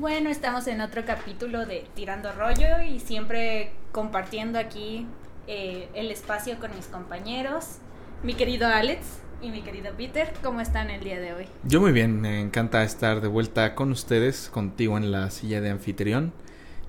[0.00, 5.06] Bueno, estamos en otro capítulo de Tirando Rollo y siempre compartiendo aquí
[5.46, 7.80] eh, el espacio con mis compañeros.
[8.22, 9.00] Mi querido Alex
[9.42, 11.44] y mi querido Peter, ¿cómo están el día de hoy?
[11.64, 15.68] Yo muy bien, me encanta estar de vuelta con ustedes, contigo en la silla de
[15.68, 16.32] anfitrión,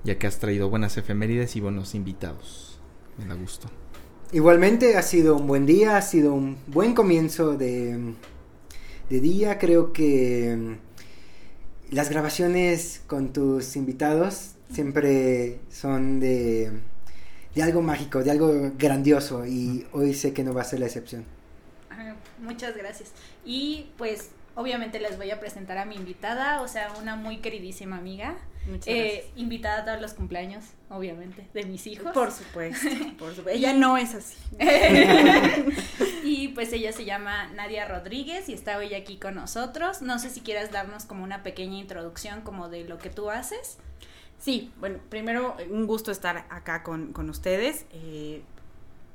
[0.04, 2.80] ya que has traído buenas efemérides y buenos invitados.
[3.18, 3.68] Me da gusto.
[4.32, 8.14] Igualmente ha sido un buen día, ha sido un buen comienzo de,
[9.10, 9.58] de día.
[9.58, 10.78] Creo que
[11.92, 16.72] las grabaciones con tus invitados siempre son de,
[17.54, 20.86] de algo mágico, de algo grandioso y hoy sé que no va a ser la
[20.86, 21.24] excepción.
[21.90, 23.10] Ajá, Muchas gracias.
[23.44, 27.96] Y pues obviamente les voy a presentar a mi invitada, o sea, una muy queridísima
[27.98, 28.36] amiga.
[28.66, 29.38] Muchas Eh, gracias.
[29.38, 32.12] invitada a todos los cumpleaños, obviamente, de mis hijos.
[32.12, 32.86] Por supuesto,
[33.18, 33.50] por supuesto.
[33.50, 34.36] Ella no es así.
[36.24, 40.02] y pues ella se llama Nadia Rodríguez y está hoy aquí con nosotros.
[40.02, 43.78] No sé si quieras darnos como una pequeña introducción como de lo que tú haces.
[44.38, 47.86] Sí, bueno, primero un gusto estar acá con, con ustedes.
[47.92, 48.42] Eh,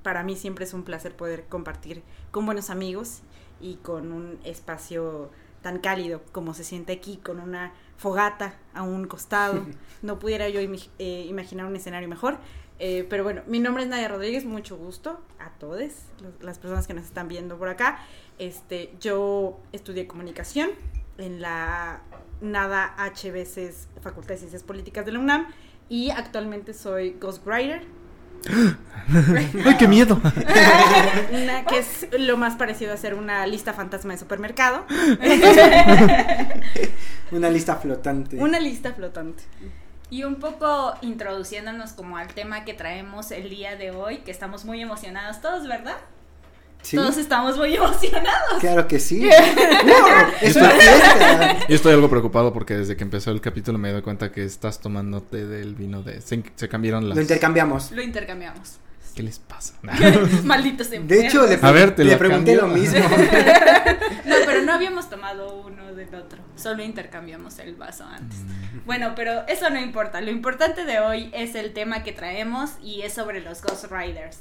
[0.04, 3.22] para mí siempre es un placer poder compartir con buenos amigos
[3.60, 5.30] y con un espacio
[5.62, 9.66] tan cálido como se siente aquí, con una fogata a un costado.
[10.04, 12.38] No pudiera yo eh, imaginar un escenario mejor.
[12.78, 15.82] Eh, pero bueno, mi nombre es Nadia Rodríguez, mucho gusto a todos,
[16.40, 18.00] las personas que nos están viendo por acá.
[18.38, 20.70] Este, yo estudié comunicación
[21.18, 22.02] en la
[22.42, 25.48] NADA HBCs Facultad de Ciencias Políticas de la UNAM
[25.90, 27.82] y actualmente soy ghostwriter,
[29.66, 30.20] ¡Ay, qué miedo!
[31.32, 34.86] una que es lo más parecido a ser una lista fantasma de supermercado,
[37.32, 38.38] Una lista flotante.
[38.38, 39.44] una lista flotante.
[40.10, 44.64] Y un poco introduciéndonos como al tema que traemos el día de hoy, que estamos
[44.64, 45.98] muy emocionados todos, ¿verdad?
[46.88, 46.96] ¿Sí?
[46.96, 48.60] Todos estamos muy emocionados.
[48.62, 49.26] Claro que sí.
[49.84, 50.28] ¡Wow!
[50.40, 51.68] ¡Es una fiesta!
[51.68, 54.80] Yo estoy algo preocupado porque desde que empezó el capítulo me doy cuenta que estás
[54.80, 56.22] tomándote del vino de...
[56.22, 57.18] Se, se cambiaron las...
[57.18, 57.92] Lo intercambiamos.
[57.92, 58.80] Lo intercambiamos.
[59.14, 59.74] ¿Qué les pasa?
[60.46, 62.74] Malditos De hecho, le, A ver, te le pregunté cambio.
[62.74, 63.00] lo mismo.
[64.26, 66.40] No, pero no habíamos tomado uno del otro.
[66.56, 68.38] Solo intercambiamos el vaso antes.
[68.86, 70.22] Bueno, pero eso no importa.
[70.22, 74.40] Lo importante de hoy es el tema que traemos y es sobre los Ghost Riders.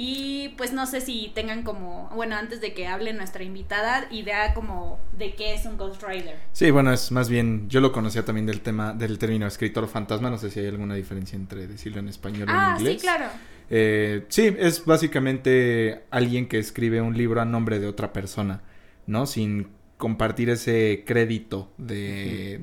[0.00, 4.54] Y pues no sé si tengan como, bueno, antes de que hable nuestra invitada, idea
[4.54, 6.36] como de qué es un Ghost Rider.
[6.52, 7.68] Sí, bueno, es más bien...
[7.68, 10.30] Yo lo conocía también del tema, del término escritor fantasma.
[10.30, 12.94] No sé si hay alguna diferencia entre decirlo en español o Ah, en inglés.
[12.94, 13.24] sí, claro.
[13.70, 18.60] Eh, sí, es básicamente alguien que escribe un libro a nombre de otra persona,
[19.08, 19.26] ¿no?
[19.26, 19.66] Sin
[19.96, 22.60] compartir ese crédito de,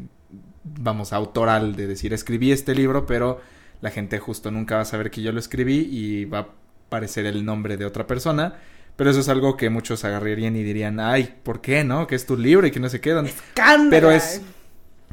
[0.64, 3.42] vamos, autoral, de decir, escribí este libro, pero
[3.82, 6.54] la gente justo nunca va a saber que yo lo escribí y va
[6.86, 8.56] a aparecer el nombre de otra persona.
[8.96, 12.08] Pero eso es algo que muchos agarrarían y dirían, ay, ¿por qué, no?
[12.08, 13.26] Que es tu libro y que no se quedan.
[13.26, 13.90] ¡Escándalo!
[13.90, 14.42] Pero es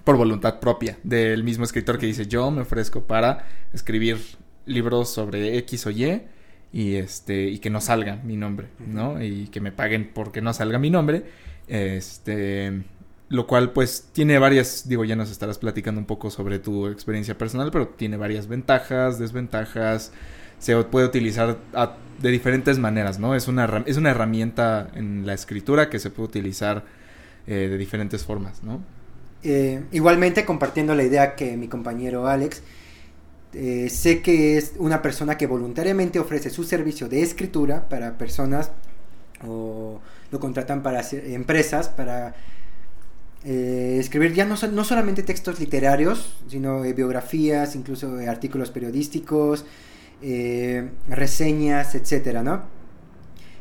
[0.05, 4.19] por voluntad propia del mismo escritor que dice yo me ofrezco para escribir
[4.67, 6.23] libros sobre X o Y
[6.73, 9.23] y este y que no salga mi nombre, ¿no?
[9.23, 11.25] Y que me paguen porque no salga mi nombre.
[11.69, 12.83] Este
[13.29, 17.39] lo cual pues tiene varias, digo, ya nos estarás platicando un poco sobre tu experiencia
[17.39, 20.13] personal, pero tiene varias ventajas, desventajas,
[20.63, 21.59] se puede utilizar
[22.23, 23.35] de diferentes maneras, ¿no?
[23.35, 26.85] Es una, es una herramienta en la escritura que se puede utilizar
[27.49, 28.81] eh, de diferentes formas, ¿no?
[29.43, 32.63] Eh, igualmente, compartiendo la idea que mi compañero Alex,
[33.55, 38.71] eh, sé que es una persona que voluntariamente ofrece su servicio de escritura para personas
[39.45, 42.37] o lo contratan para hacer- empresas para
[43.45, 49.65] eh, escribir ya no, no solamente textos literarios, sino biografías, incluso artículos periodísticos,
[50.23, 52.63] eh, reseñas, etcétera, ¿no?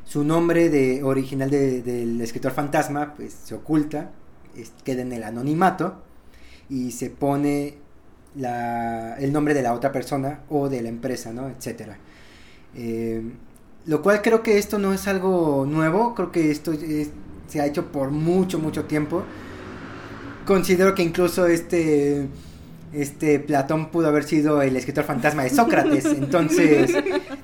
[0.06, 4.12] Su nombre de, original de- del escritor fantasma pues, se oculta,
[4.56, 6.02] es- queda en el anonimato
[6.70, 7.78] y se pone
[9.20, 11.50] el nombre de la otra persona o de la empresa, ¿no?
[11.50, 11.98] Etcétera.
[12.76, 13.22] Eh,
[13.88, 17.10] lo cual creo que esto no es algo nuevo, creo que esto es-
[17.48, 19.24] se ha hecho por mucho, mucho tiempo.
[20.46, 22.28] Considero que incluso este,
[22.94, 26.92] este Platón pudo haber sido el escritor fantasma de Sócrates, entonces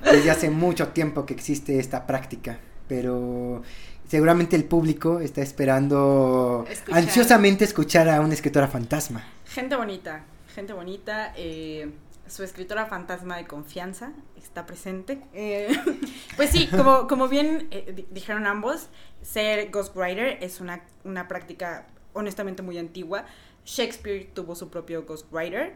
[0.04, 2.58] desde hace mucho tiempo que existe esta práctica,
[2.88, 3.62] pero
[4.08, 6.98] seguramente el público está esperando Escuchar.
[7.02, 9.24] ansiosamente escuchar a una escritora fantasma.
[9.46, 10.24] Gente bonita,
[10.54, 11.32] gente bonita.
[11.36, 11.90] eh,
[12.26, 15.18] su escritora fantasma de confianza está presente.
[15.32, 15.68] Eh,
[16.36, 18.88] pues sí, como, como bien eh, di- dijeron ambos,
[19.22, 23.24] ser ghostwriter es una, una práctica honestamente muy antigua.
[23.68, 25.74] Shakespeare tuvo su propio ghostwriter.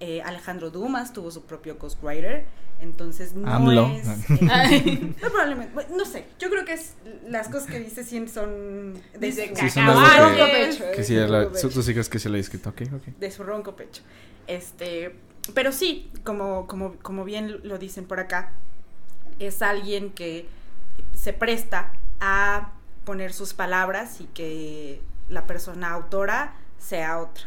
[0.00, 2.44] Eh, Alejandro Dumas tuvo su propio ghostwriter.
[2.80, 3.86] Entonces no AMLO.
[3.88, 4.06] es.
[4.30, 5.86] eh, no, probablemente.
[5.96, 6.26] No sé.
[6.40, 6.94] Yo creo que es,
[7.28, 11.04] las cosas que dice sí son de Sí, son de de ronco que- pecho, Que
[11.04, 13.02] sí, su la- tú sí crees que se lo he escrito, ok, ok.
[13.18, 14.02] de su ronco pecho.
[14.46, 15.14] Este,
[15.54, 18.52] pero sí, como, como, como bien lo dicen por acá,
[19.38, 20.46] es alguien que
[21.14, 22.72] se presta a
[23.04, 27.44] poner sus palabras y que la persona autora sea otra.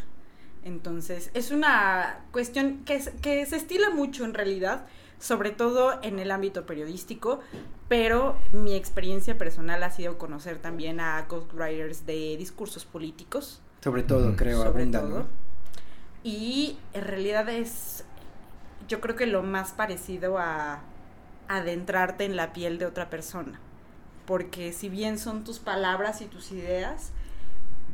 [0.64, 4.86] Entonces, es una cuestión que, se estila mucho en realidad,
[5.18, 7.40] sobre todo en el ámbito periodístico,
[7.88, 14.36] pero mi experiencia personal ha sido conocer también a ghostwriters de discursos políticos, Sobre todo,
[14.36, 15.18] creo, sobre abundan, todo.
[15.20, 15.26] ¿no?
[16.22, 18.04] Y en realidad es,
[18.86, 20.80] yo creo que lo más parecido a
[21.48, 23.58] adentrarte en la piel de otra persona.
[24.26, 27.10] Porque si bien son tus palabras y tus ideas,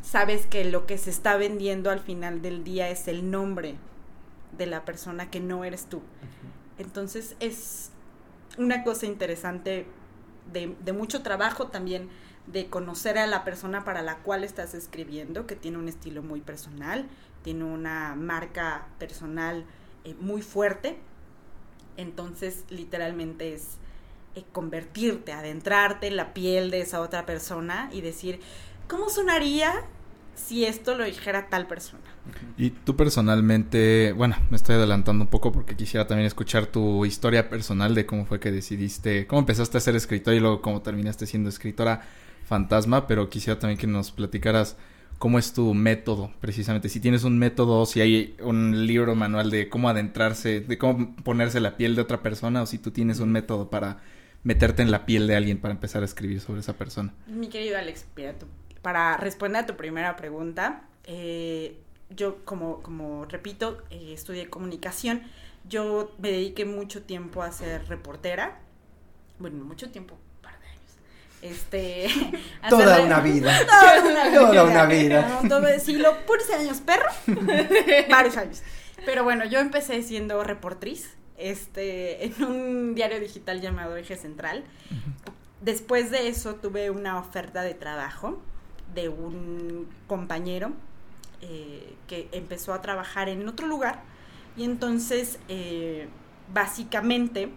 [0.02, 3.76] sabes que lo que se está vendiendo al final del día es el nombre
[4.56, 6.02] de la persona que no eres tú.
[6.78, 7.90] Entonces es
[8.56, 9.86] una cosa interesante
[10.52, 12.08] de, de mucho trabajo también
[12.52, 16.40] de conocer a la persona para la cual estás escribiendo, que tiene un estilo muy
[16.40, 17.06] personal,
[17.42, 19.64] tiene una marca personal
[20.04, 20.98] eh, muy fuerte.
[21.96, 23.76] Entonces, literalmente es
[24.34, 28.40] eh, convertirte, adentrarte en la piel de esa otra persona y decir,
[28.88, 29.72] ¿cómo sonaría
[30.34, 32.02] si esto lo dijera tal persona?
[32.56, 37.48] Y tú personalmente, bueno, me estoy adelantando un poco porque quisiera también escuchar tu historia
[37.48, 41.26] personal de cómo fue que decidiste, cómo empezaste a ser escritor y luego cómo terminaste
[41.26, 42.02] siendo escritora
[42.44, 44.76] fantasma, pero quisiera también que nos platicaras
[45.18, 49.68] cómo es tu método, precisamente, si tienes un método, si hay un libro manual de
[49.68, 53.32] cómo adentrarse, de cómo ponerse la piel de otra persona, o si tú tienes un
[53.32, 53.98] método para
[54.44, 57.12] meterte en la piel de alguien para empezar a escribir sobre esa persona.
[57.26, 58.46] Mi querido Alex, mira, tu-
[58.88, 61.76] para responder a tu primera pregunta, eh,
[62.08, 65.24] yo como, como repito, eh, estudié comunicación,
[65.68, 68.60] yo me dediqué mucho tiempo a ser reportera,
[69.38, 70.92] bueno, mucho tiempo, un par de años.
[71.42, 72.06] Este,
[72.62, 73.52] a Toda una vida.
[73.66, 74.40] Toda una vida.
[74.40, 75.40] Toda una vida.
[75.42, 77.10] No, todo- puros años, perro,
[78.08, 78.62] varios años.
[79.04, 84.64] Pero bueno, yo empecé siendo reportriz, este, en un diario digital llamado Eje Central.
[85.60, 88.40] Después de eso tuve una oferta de trabajo
[88.94, 90.72] de un compañero
[91.42, 94.02] eh, que empezó a trabajar en otro lugar
[94.56, 96.08] y entonces eh,
[96.52, 97.50] básicamente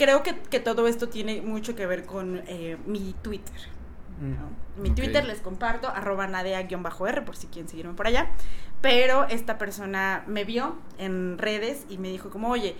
[0.00, 3.60] creo que, que todo esto tiene mucho que ver con eh, mi Twitter.
[4.20, 4.82] ¿no?
[4.82, 4.90] Mi.
[4.90, 8.30] Twitter les comparto, arroba nadea-r por si quieren seguirme por allá.
[8.80, 12.76] Pero esta persona me vio en redes y me dijo como, oye,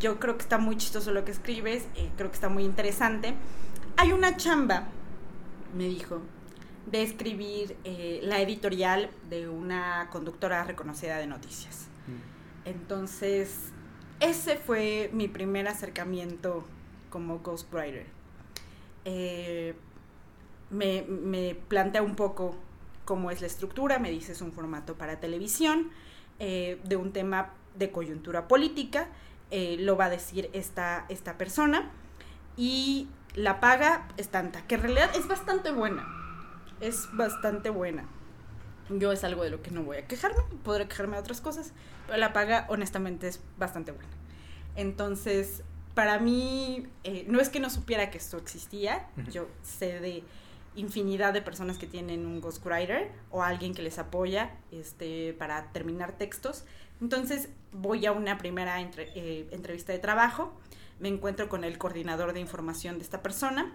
[0.00, 3.34] yo creo que está muy chistoso lo que escribes, eh, creo que está muy interesante.
[3.96, 4.88] Hay una chamba,
[5.74, 6.20] me dijo,
[6.90, 11.88] de escribir eh, la editorial de una conductora reconocida de noticias.
[12.64, 13.72] Entonces,
[14.20, 16.64] ese fue mi primer acercamiento
[17.10, 18.06] como ghostwriter.
[19.04, 19.74] Eh,
[20.70, 22.56] me, me plantea un poco
[23.04, 25.90] cómo es la estructura, me dice es un formato para televisión,
[26.38, 29.08] eh, de un tema de coyuntura política,
[29.50, 31.90] eh, lo va a decir esta, esta persona,
[32.56, 36.06] y la paga es tanta, que en realidad es bastante buena,
[36.80, 38.04] es bastante buena.
[38.90, 41.72] Yo es algo de lo que no voy a quejarme, podré quejarme de otras cosas,
[42.06, 44.10] pero la paga honestamente es bastante buena.
[44.76, 45.62] Entonces,
[45.94, 50.22] para mí, eh, no es que no supiera que esto existía, yo sé de
[50.76, 56.12] infinidad de personas que tienen un ghostwriter o alguien que les apoya este, para terminar
[56.18, 56.64] textos.
[57.00, 60.52] Entonces voy a una primera entre- eh, entrevista de trabajo,
[61.00, 63.72] me encuentro con el coordinador de información de esta persona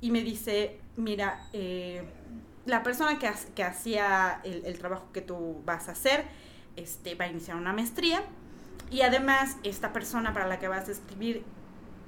[0.00, 2.02] y me dice, mira, eh,
[2.66, 6.24] la persona que, ha- que hacía el, el trabajo que tú vas a hacer
[6.76, 8.22] este, va a iniciar una maestría
[8.90, 11.42] y además esta persona para la que vas a escribir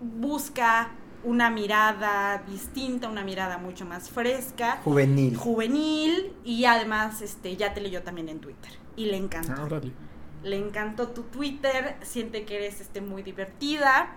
[0.01, 0.91] busca
[1.25, 5.37] una mirada distinta, una mirada mucho más fresca, Juvenil.
[5.37, 9.53] juvenil y además este ya te leyó también en Twitter y le encantó.
[9.77, 9.81] Ah.
[10.43, 14.17] Le encantó tu Twitter, siente que eres este muy divertida.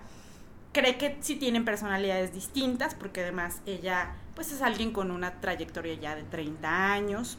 [0.76, 5.94] Cree que sí tienen personalidades distintas porque además ella pues es alguien con una trayectoria
[5.94, 7.38] ya de 30 años.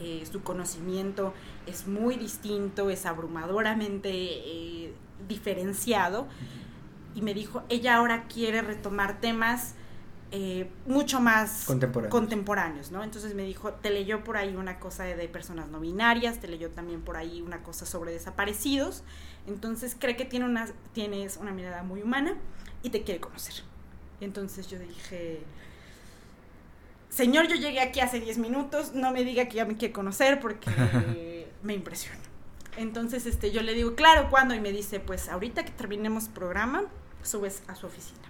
[0.00, 1.34] Eh, su conocimiento
[1.66, 4.94] es muy distinto, es abrumadoramente eh,
[5.28, 6.26] diferenciado.
[7.14, 9.74] Y me dijo, ella ahora quiere retomar temas
[10.30, 12.10] eh, mucho más Contemporáneos.
[12.10, 13.04] contemporáneos, ¿no?
[13.04, 16.48] Entonces me dijo, te leyó por ahí una cosa de, de personas no binarias, te
[16.48, 19.02] leyó también por ahí una cosa sobre desaparecidos,
[19.48, 22.36] entonces cree que tiene una, tienes una mirada muy humana
[22.82, 23.54] y te quiere conocer.
[24.20, 25.40] Entonces yo dije,
[27.08, 30.38] señor, yo llegué aquí hace 10 minutos, no me diga que ya me quiere conocer
[30.38, 32.20] porque me impresiona.
[32.76, 34.54] Entonces, este, yo le digo, claro, ¿cuándo?
[34.54, 36.84] Y me dice, pues ahorita que terminemos programa,
[37.22, 38.20] subes a su oficina.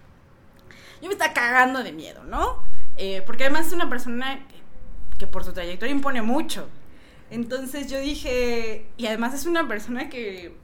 [1.03, 2.63] Yo me estaba cagando de miedo, ¿no?
[2.97, 6.69] Eh, porque además es una persona que, que por su trayectoria impone mucho.
[7.31, 10.57] Entonces yo dije, y además es una persona que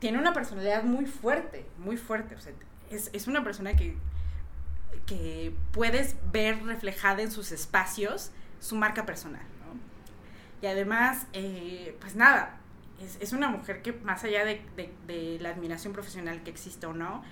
[0.00, 2.34] tiene una personalidad muy fuerte, muy fuerte.
[2.34, 2.52] O sea,
[2.90, 3.96] es, es una persona que,
[5.06, 9.78] que puedes ver reflejada en sus espacios su marca personal, ¿no?
[10.62, 12.58] Y además, eh, pues nada,
[13.00, 16.86] es, es, una mujer que más allá de, de, de, la admiración profesional que existe
[16.86, 17.22] o no,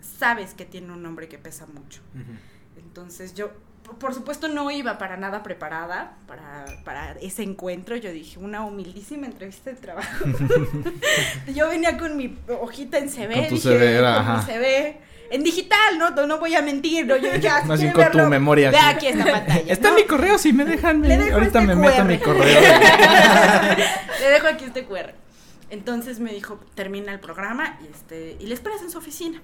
[0.00, 2.02] sabes que tiene un nombre que pesa mucho.
[2.14, 2.38] Uh -huh.
[2.78, 3.50] Entonces yo,
[3.98, 7.96] por supuesto, no iba para nada preparada para, para ese encuentro.
[7.96, 10.24] Yo dije, una humildísima entrevista de trabajo.
[11.54, 13.34] yo venía con mi hojita en CV.
[13.34, 14.36] Con tu dije, CV, era, con ajá.
[14.36, 15.00] mi CV.
[15.30, 16.10] En digital, ¿no?
[16.26, 17.16] No voy a mentir, ¿no?
[17.16, 18.70] Yo ya, Más bien con tu memoria.
[18.70, 19.92] Ve aquí esta pantalla.
[19.94, 21.04] Mi correo, si me dejan.
[21.04, 22.60] Ahorita este me meto a mi correo.
[24.20, 25.14] Le dejo aquí este QR.
[25.70, 29.42] Entonces me dijo, termina el programa y, este, y le esperas en su oficina.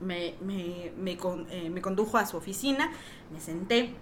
[0.00, 2.90] Me, me, me, con, eh, me, condujo a su oficina,
[3.32, 3.94] me senté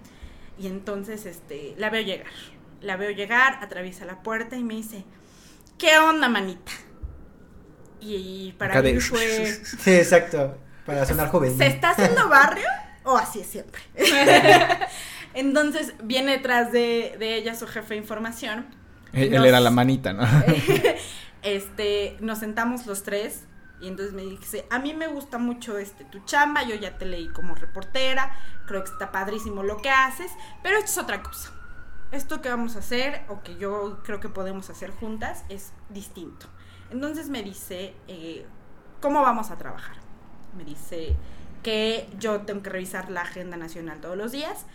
[0.57, 2.27] y entonces este, la veo llegar.
[2.81, 5.03] La veo llegar, atraviesa la puerta y me dice,
[5.77, 6.71] ¿qué onda, manita?
[7.99, 9.45] Y, y para Acá mí de- fue...
[9.45, 10.57] Sí, exacto.
[10.85, 11.57] Para sonar joven.
[11.57, 12.65] ¿Se está haciendo barrio
[13.03, 13.81] o así es siempre?
[15.33, 18.65] Entonces viene detrás de, de ella su jefe de información.
[19.13, 20.25] Él, Nos- él era la manita, ¿no?
[21.41, 23.43] este, nos sentamos los tres
[23.81, 27.05] y entonces me dice, a mí me gusta mucho este tu chamba, yo ya te
[27.05, 28.35] leí como reportera,
[28.67, 30.31] creo que está padrísimo lo que haces,
[30.63, 31.51] pero esto es otra cosa.
[32.11, 36.47] Esto que vamos a hacer o que yo creo que podemos hacer juntas es distinto.
[36.89, 38.45] Entonces me dice, eh,
[38.99, 39.97] ¿cómo vamos a trabajar?
[40.57, 41.15] Me dice
[41.61, 44.65] que yo tengo que revisar la agenda nacional todos los días,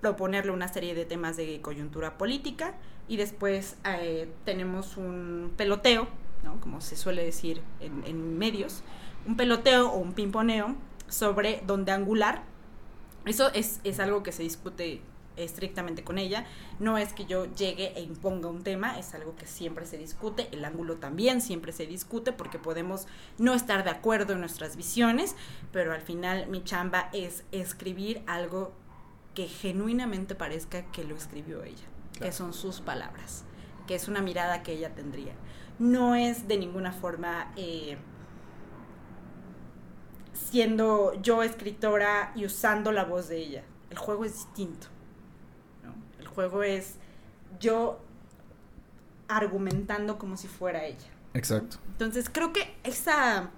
[0.00, 2.74] proponerle una serie de temas de coyuntura política
[3.08, 6.08] y después eh, tenemos un peloteo,
[6.42, 6.60] ¿no?
[6.60, 8.82] como se suele decir en, en, medios,
[9.26, 10.74] un peloteo o un pimponeo
[11.08, 12.42] sobre dónde angular.
[13.24, 15.00] Eso es, es algo que se discute
[15.36, 16.46] estrictamente con ella.
[16.78, 20.48] No es que yo llegue e imponga un tema, es algo que siempre se discute.
[20.52, 23.06] El ángulo también siempre se discute porque podemos
[23.38, 25.36] no estar de acuerdo en nuestras visiones,
[25.72, 28.72] pero al final mi chamba es escribir algo
[29.34, 32.26] que genuinamente parezca que lo escribió ella, claro.
[32.26, 33.44] que son sus palabras,
[33.86, 35.32] que es una mirada que ella tendría.
[35.82, 37.96] No es de ninguna forma eh,
[40.32, 43.64] siendo yo escritora y usando la voz de ella.
[43.90, 44.86] El juego es distinto.
[45.82, 45.92] ¿no?
[46.20, 46.98] El juego es
[47.58, 47.98] yo
[49.26, 51.08] argumentando como si fuera ella.
[51.34, 51.78] Exacto.
[51.90, 53.50] Entonces creo que esa,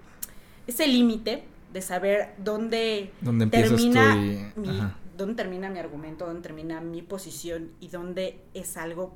[0.65, 4.81] ese límite de saber dónde, ¿Dónde termina mi,
[5.15, 9.13] dónde termina mi argumento, dónde termina mi posición y dónde es algo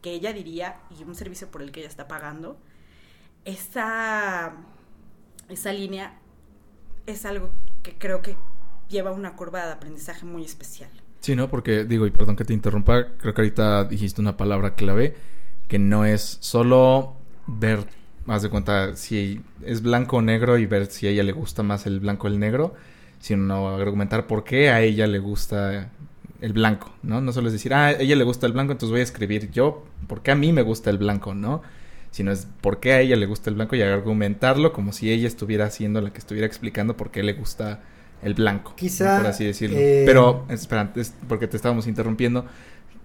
[0.00, 2.58] que ella diría y un servicio por el que ella está pagando,
[3.44, 4.52] esa,
[5.48, 6.18] esa línea
[7.06, 7.50] es algo
[7.82, 8.36] que creo que
[8.88, 10.90] lleva una curva de aprendizaje muy especial.
[11.20, 11.48] Sí, ¿no?
[11.48, 15.14] Porque digo, y perdón que te interrumpa, creo que ahorita dijiste una palabra clave,
[15.68, 17.16] que no es solo
[17.46, 17.86] ver,
[18.24, 21.62] más de cuenta, si es blanco o negro y ver si a ella le gusta
[21.62, 22.74] más el blanco o el negro,
[23.20, 25.90] sino argumentar por qué a ella le gusta
[26.40, 27.20] el blanco, ¿no?
[27.20, 29.50] No solo es decir, ah, a ella le gusta el blanco, entonces voy a escribir
[29.50, 31.62] yo, ¿por qué a mí me gusta el blanco, no?
[32.10, 35.28] Sino es por qué a ella le gusta el blanco y argumentarlo como si ella
[35.28, 37.80] estuviera haciendo la que estuviera explicando por qué le gusta
[38.22, 38.74] el blanco.
[38.76, 39.18] Quizá.
[39.18, 39.76] Por así decirlo.
[39.78, 40.02] Eh...
[40.06, 42.46] Pero, espera, es porque te estábamos interrumpiendo.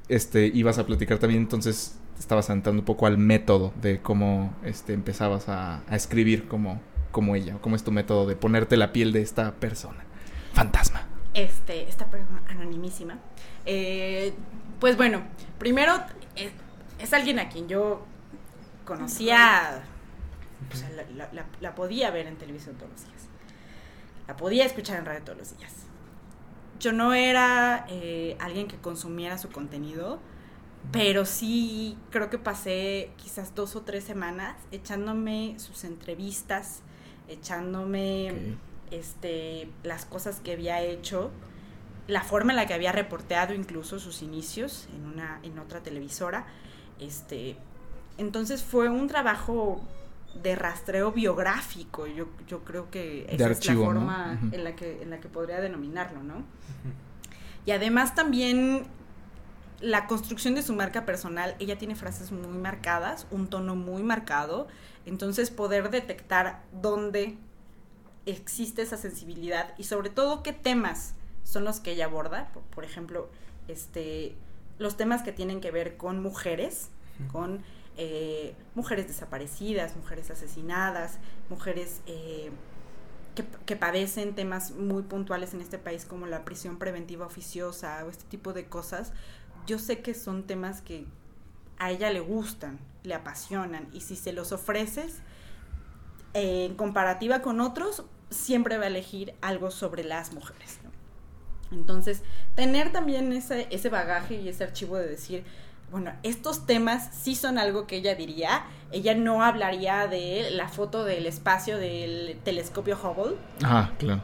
[0.07, 4.93] Este, ibas a platicar también, entonces estabas entrando un poco al método de cómo este,
[4.93, 6.79] empezabas a, a escribir como,
[7.11, 10.03] como ella, cómo es tu método de ponerte la piel de esta persona.
[10.53, 11.14] Fantasma.
[11.35, 13.19] Este, esta persona anonimísima.
[13.65, 14.33] Eh,
[14.79, 15.21] pues bueno,
[15.59, 15.93] primero
[16.37, 16.53] es,
[16.97, 18.05] es, alguien a quien yo
[18.85, 19.83] conocía,
[20.71, 20.89] o sea,
[21.59, 23.27] la, podía ver en televisión todos los días,
[24.27, 25.73] la podía escuchar en radio todos los días.
[26.79, 30.21] Yo no era eh, alguien que consumiera su contenido,
[30.93, 36.81] pero sí creo que pasé quizás dos o tres semanas echándome sus entrevistas,
[37.27, 38.57] echándome.
[38.91, 41.31] Este, las cosas que había hecho,
[42.07, 46.45] la forma en la que había reporteado incluso sus inicios en, una, en otra televisora.
[46.99, 47.57] Este,
[48.17, 49.81] entonces fue un trabajo
[50.41, 54.33] de rastreo biográfico, yo, yo creo que esa de es la forma ¿no?
[54.33, 54.55] uh -huh.
[54.55, 56.35] en, la que, en la que podría denominarlo, ¿no?
[56.35, 57.65] Uh -huh.
[57.65, 58.85] Y además también
[59.79, 64.67] la construcción de su marca personal, ella tiene frases muy marcadas, un tono muy marcado,
[65.05, 67.37] entonces poder detectar dónde
[68.25, 71.13] existe esa sensibilidad y sobre todo qué temas
[71.43, 73.29] son los que ella aborda, por, por ejemplo,
[73.67, 74.35] este,
[74.79, 76.89] los temas que tienen que ver con mujeres,
[77.19, 77.31] uh -huh.
[77.31, 77.63] con
[77.97, 81.17] eh, mujeres desaparecidas, mujeres asesinadas,
[81.49, 82.51] mujeres eh,
[83.35, 88.09] que, que, padecen temas muy puntuales en este país como la prisión preventiva oficiosa o
[88.09, 89.13] este tipo de cosas,
[89.65, 91.05] yo sé que son temas que
[91.77, 95.19] a ella le gustan, le apasionan y si se los ofreces
[96.33, 100.79] eh, en comparativa con otros, siempre va a elegir algo sobre las mujeres.
[101.71, 102.21] Entonces,
[102.55, 105.43] tener también ese, ese bagaje y ese archivo de decir,
[105.91, 108.65] bueno, estos temas sí son algo que ella diría.
[108.91, 113.37] Ella no hablaría de la foto del espacio del telescopio Hubble.
[113.63, 114.21] Ah, claro.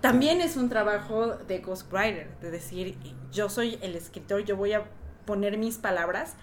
[0.00, 2.96] También es un trabajo de ghostwriter, de decir,
[3.32, 4.84] yo soy el escritor, yo voy a
[5.24, 6.34] poner mis palabras,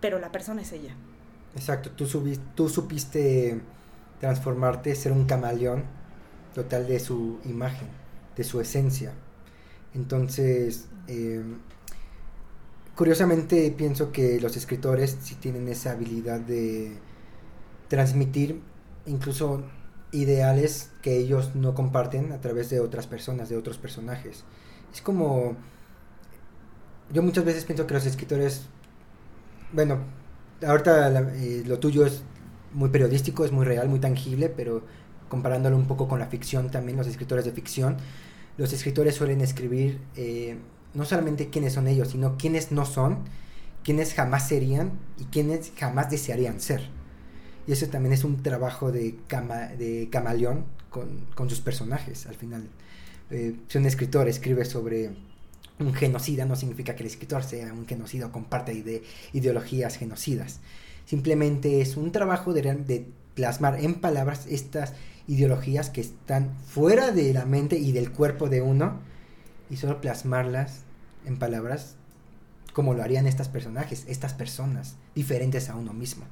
[0.00, 0.94] pero la persona es ella.
[1.54, 2.06] Exacto, tú,
[2.54, 3.60] tú supiste
[4.24, 5.84] transformarte, ser un camaleón
[6.54, 7.88] total de su imagen,
[8.36, 9.12] de su esencia.
[9.92, 11.42] Entonces, eh,
[12.94, 16.96] curiosamente pienso que los escritores sí tienen esa habilidad de
[17.88, 18.62] transmitir
[19.04, 19.62] incluso
[20.10, 24.44] ideales que ellos no comparten a través de otras personas, de otros personajes.
[24.90, 25.54] Es como...
[27.12, 28.68] Yo muchas veces pienso que los escritores...
[29.74, 29.98] Bueno,
[30.66, 32.22] ahorita eh, lo tuyo es
[32.74, 34.82] muy periodístico, es muy real, muy tangible, pero
[35.28, 37.96] comparándolo un poco con la ficción también, los escritores de ficción,
[38.56, 40.58] los escritores suelen escribir eh,
[40.92, 43.18] no solamente quiénes son ellos, sino quiénes no son,
[43.82, 46.88] quiénes jamás serían y quiénes jamás desearían ser.
[47.66, 49.16] Y eso también es un trabajo de,
[49.78, 52.68] de camaleón con, sus personajes al final.
[53.30, 55.10] Eh, si un escritor escribe sobre
[55.80, 59.02] un genocida, no significa que el escritor sea un genocida o comparte de
[59.32, 60.60] ideologías genocidas.
[61.06, 64.94] Simplemente es un trabajo de, de plasmar en palabras estas
[65.26, 69.00] ideologías que están fuera de la mente y del cuerpo de uno
[69.70, 70.82] y solo plasmarlas
[71.24, 71.96] en palabras
[72.72, 76.26] como lo harían estas personajes, estas personas diferentes a uno mismo.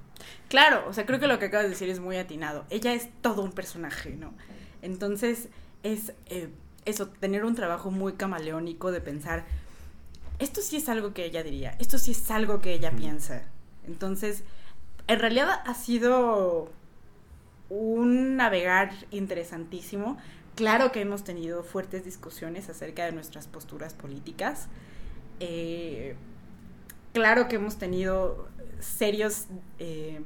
[0.49, 2.65] Claro, o sea, creo que lo que acabas de decir es muy atinado.
[2.69, 4.35] Ella es todo un personaje, ¿no?
[4.83, 5.49] Entonces,
[5.85, 6.49] es eh,
[6.85, 9.45] eso, tener un trabajo muy camaleónico de pensar,
[10.41, 13.43] esto sí es algo que ella diría, esto sí es algo que ella piensa.
[13.87, 14.43] Entonces,
[15.07, 16.71] en realidad ha sido
[17.69, 20.19] un navegar interesantísimo.
[20.55, 24.69] Claro que hemos tenido fuertes discusiones acerca de nuestras posturas políticas.
[25.41, 26.15] Eh,
[27.15, 28.49] claro que hemos tenido
[28.81, 29.47] serios,
[29.79, 30.23] eh,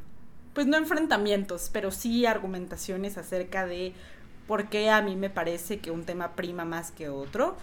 [0.55, 3.93] pues no enfrentamientos, pero sí argumentaciones acerca de
[4.49, 7.57] por qué a mí me parece que un tema prima más que otro.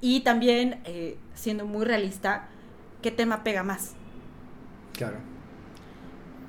[0.00, 2.48] Y también, eh, siendo muy realista,
[3.02, 3.94] qué tema pega más.
[4.92, 5.33] Claro.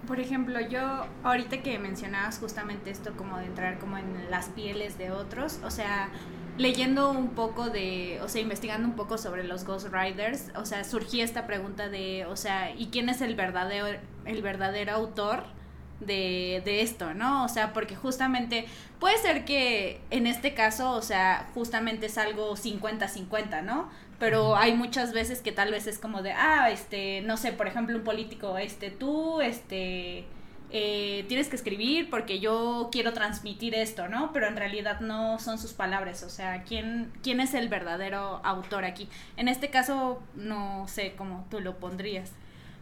[0.08, 4.98] Por ejemplo, yo ahorita que mencionabas justamente esto como de entrar como en las pieles
[4.98, 6.10] de otros, o sea,
[6.58, 10.84] leyendo un poco de, o sea, investigando un poco sobre los Ghost Riders, o sea,
[10.84, 15.44] surgía esta pregunta de, o sea, ¿y quién es el verdadero el verdadero autor
[16.00, 17.46] de, de esto, ¿no?
[17.46, 18.66] O sea, porque justamente
[19.00, 23.90] puede ser que en este caso, o sea, justamente es algo 50-50, ¿no?
[24.20, 27.68] pero hay muchas veces que tal vez es como de, ah, este, no sé, por
[27.68, 30.26] ejemplo, un político, este, tú, este,
[30.72, 34.32] eh, tienes que escribir porque yo quiero transmitir esto, ¿no?
[34.34, 38.86] Pero en realidad no son sus palabras, o sea, ¿quién, quién es el verdadero autor
[38.86, 39.10] aquí?
[39.38, 42.32] En este caso, no sé cómo tú lo pondrías.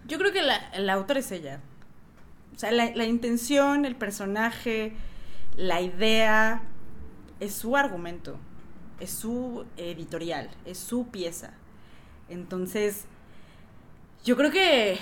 [0.06, 1.62] Yo creo que la, el autor es ella.
[2.56, 4.94] O sea, la, la intención, el personaje,
[5.56, 6.64] la idea,
[7.40, 8.38] es su argumento
[9.04, 11.54] es su editorial, es su pieza.
[12.30, 13.06] Entonces,
[14.24, 14.98] yo creo que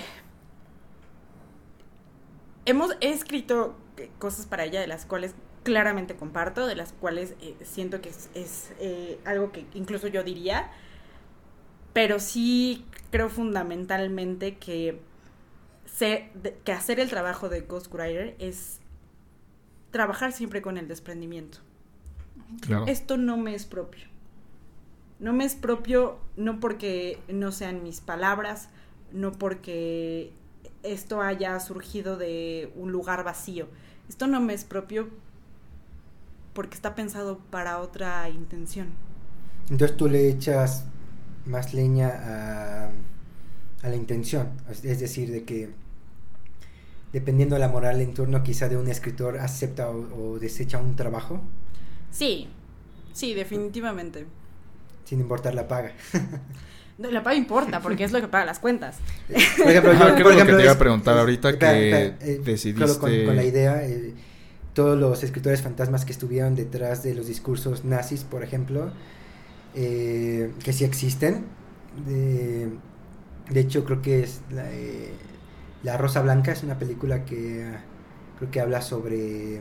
[2.64, 3.76] hemos escrito
[4.18, 8.72] cosas para ella de las cuales claramente comparto, de las cuales eh, siento que es,
[8.80, 10.70] eh, algo que incluso yo diría,
[11.92, 15.00] pero sí creo fundamentalmente que,
[15.98, 18.78] que hacer el trabajo de Ghostwriter es
[19.90, 21.58] trabajar siempre con el desprendimiento.
[22.86, 24.06] Esto no me es propio.
[25.20, 28.68] No me es propio no porque no sean mis palabras,
[29.12, 30.32] no porque
[30.82, 33.68] esto haya surgido de un lugar vacío.
[34.08, 35.08] Esto no me es propio
[36.54, 38.88] porque está pensado para otra intención.
[39.70, 40.86] Entonces tú le echas
[41.46, 42.90] más leña a,
[43.82, 45.70] a la intención, es decir, de que
[47.12, 51.40] dependiendo de la moral en turno quizá de un escritor acepta o desecha un trabajo.
[52.10, 52.48] Sí,
[53.12, 54.26] sí, definitivamente.
[55.04, 55.92] Sin importar la paga.
[56.98, 58.96] la paga importa porque es lo que paga las cuentas.
[59.28, 62.98] Por ejemplo, yo, por ejemplo, que te iba a preguntar ahorita que eh, decidiste...
[62.98, 64.14] Con, la idea, eh,
[64.72, 68.90] todos los escritores fantasmas que estuvieron detrás de los discursos nazis, por ejemplo,
[69.74, 71.44] eh, que sí existen.
[72.06, 72.70] De,
[73.50, 74.64] de hecho, creo que es La
[75.84, 77.72] Rosa Blanca es una película que
[78.38, 79.60] creo que habla sobre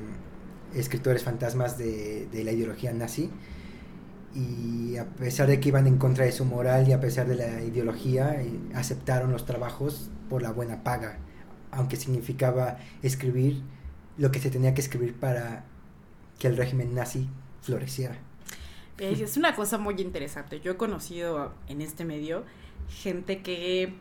[0.74, 3.30] escritores fantasmas de, de la ideología nazi
[4.34, 7.36] y a pesar de que iban en contra de su moral y a pesar de
[7.36, 11.18] la ideología, eh, aceptaron los trabajos por la buena paga,
[11.72, 13.62] aunque significaba escribir
[14.18, 15.66] lo que se tenía que escribir para
[16.40, 17.28] que el régimen nazi
[17.62, 18.18] floreciera.
[18.98, 20.60] Es una cosa muy interesante.
[20.60, 22.44] Yo he conocido en este medio
[22.88, 23.96] gente que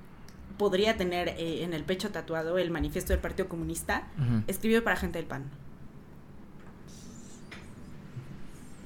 [0.61, 4.43] podría tener eh, en el pecho tatuado el manifiesto del Partido Comunista, Ujú.
[4.47, 5.45] escribido para gente del PAN.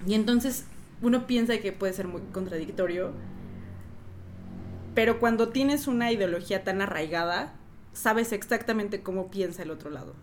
[0.07, 0.67] Y entonces
[1.03, 3.11] uno piensa que puede ser muy contradictorio,
[4.95, 7.55] pero cuando tienes una ideología tan arraigada,
[7.93, 10.15] sabes exactamente cómo piensa el otro lado.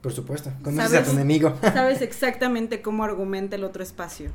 [0.00, 1.56] Por supuesto, conoces a tu enemigo.
[1.62, 4.32] Sabes exactamente cómo argumenta el otro espacio.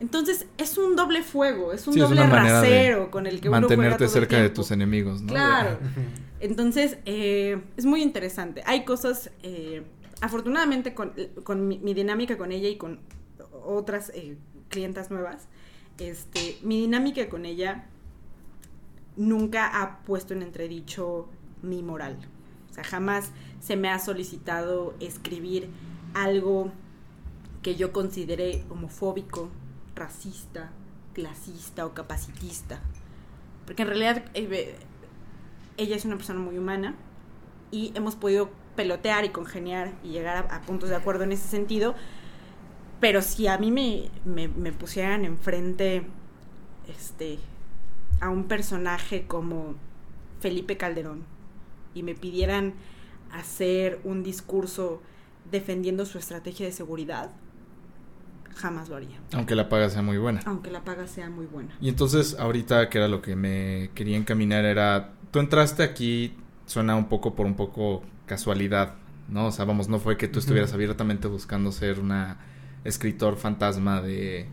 [0.00, 3.68] Entonces es un doble fuego, es un Sí, doble rasero con el que uno juega
[3.68, 5.32] Mantenerte todo el cerca de tus enemigos, ¿no?
[5.32, 5.78] Claro.
[6.40, 8.62] Entonces, eh, es muy interesante.
[8.64, 9.82] Hay cosas, eh,
[10.20, 13.00] afortunadamente, con, con mi, mi dinámica con ella y con
[13.64, 14.36] otras eh,
[14.68, 15.48] clientas nuevas,
[15.98, 17.86] este, mi dinámica con ella
[19.16, 21.28] nunca ha puesto en entredicho
[21.62, 22.16] mi moral.
[22.70, 25.68] O sea, jamás se me ha solicitado escribir
[26.14, 26.70] algo
[27.62, 29.48] que yo considere homofóbico,
[29.98, 30.70] racista,
[31.12, 32.80] clasista o capacitista.
[33.66, 34.76] Porque en realidad eh,
[35.76, 36.94] ella es una persona muy humana
[37.70, 41.94] y hemos podido pelotear y congeniar y llegar a, puntos de acuerdo en ese sentido.
[43.00, 46.06] Pero si a mí me, me, me pusieran enfrente
[46.88, 47.38] este,
[48.20, 49.74] a un personaje como
[50.40, 51.24] Felipe Calderón
[51.94, 52.74] y me pidieran
[53.32, 55.02] hacer un discurso
[55.50, 57.30] defendiendo su estrategia de seguridad,
[58.56, 60.40] jamás lo haría, Aunque la paga sea muy buena.
[60.46, 61.70] aunque la paga sea muy buena.
[61.80, 66.34] Y entonces, ahorita que era lo que me quería encaminar, era, tú entraste aquí,
[66.66, 68.94] suena un poco por un poco casualidad,
[69.28, 69.46] ¿no?
[69.46, 72.38] O sea, vamos, no fue que tú estuvieras abiertamente buscando ser una
[72.84, 74.46] escritor fantasma de,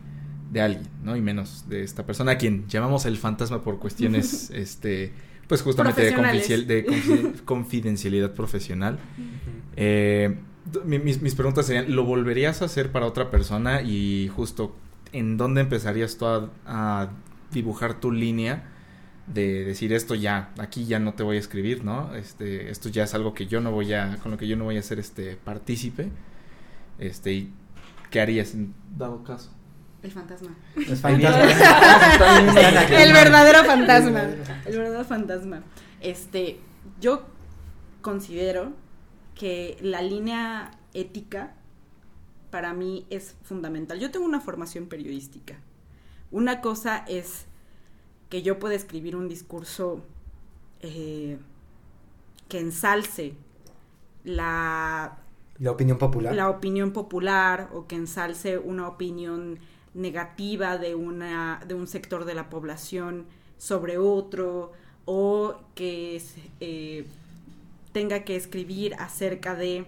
[0.52, 1.16] de alguien, ¿no?
[1.16, 5.12] Y menos de esta persona, a quien llamamos el fantasma por cuestiones, este,
[5.48, 8.98] pues justamente de, confidencial- confidencialidad profesional.
[9.76, 10.36] Eh,
[10.84, 13.82] mis, mis preguntas serían, ¿lo volverías a hacer para otra persona?
[13.82, 14.74] Y justo,
[15.12, 17.10] ¿en dónde empezarías tú a, a
[17.52, 18.64] dibujar tu línea
[19.26, 22.14] de decir esto ya, aquí ya no te voy a escribir, ¿no?
[22.14, 24.64] Este, esto ya es algo que yo no voy a, con lo que yo no
[24.64, 26.10] voy a ser este partícipe.
[26.98, 27.52] Este, y
[28.10, 29.50] ¿qué harías en dado caso?
[30.02, 30.54] El fantasma.
[30.76, 30.84] El
[33.12, 34.20] verdadero fantasma.
[34.22, 35.62] El verdadero El verdadero fantasma.
[36.00, 36.60] Este,
[37.00, 37.26] yo
[38.02, 38.72] considero
[39.36, 41.54] que la línea ética
[42.50, 44.00] para mí es fundamental.
[44.00, 45.60] Yo tengo una formación periodística.
[46.32, 47.46] Una cosa es
[48.30, 50.02] que yo pueda escribir un discurso
[50.80, 51.38] eh,
[52.48, 53.34] que ensalce
[54.24, 55.18] la
[55.58, 56.34] La opinión popular.
[56.34, 59.58] la opinión popular o que ensalce una opinión
[59.94, 63.26] negativa de una de un sector de la población
[63.58, 64.72] sobre otro
[65.04, 66.20] o que
[66.60, 67.06] eh,
[67.96, 69.86] tenga que escribir acerca de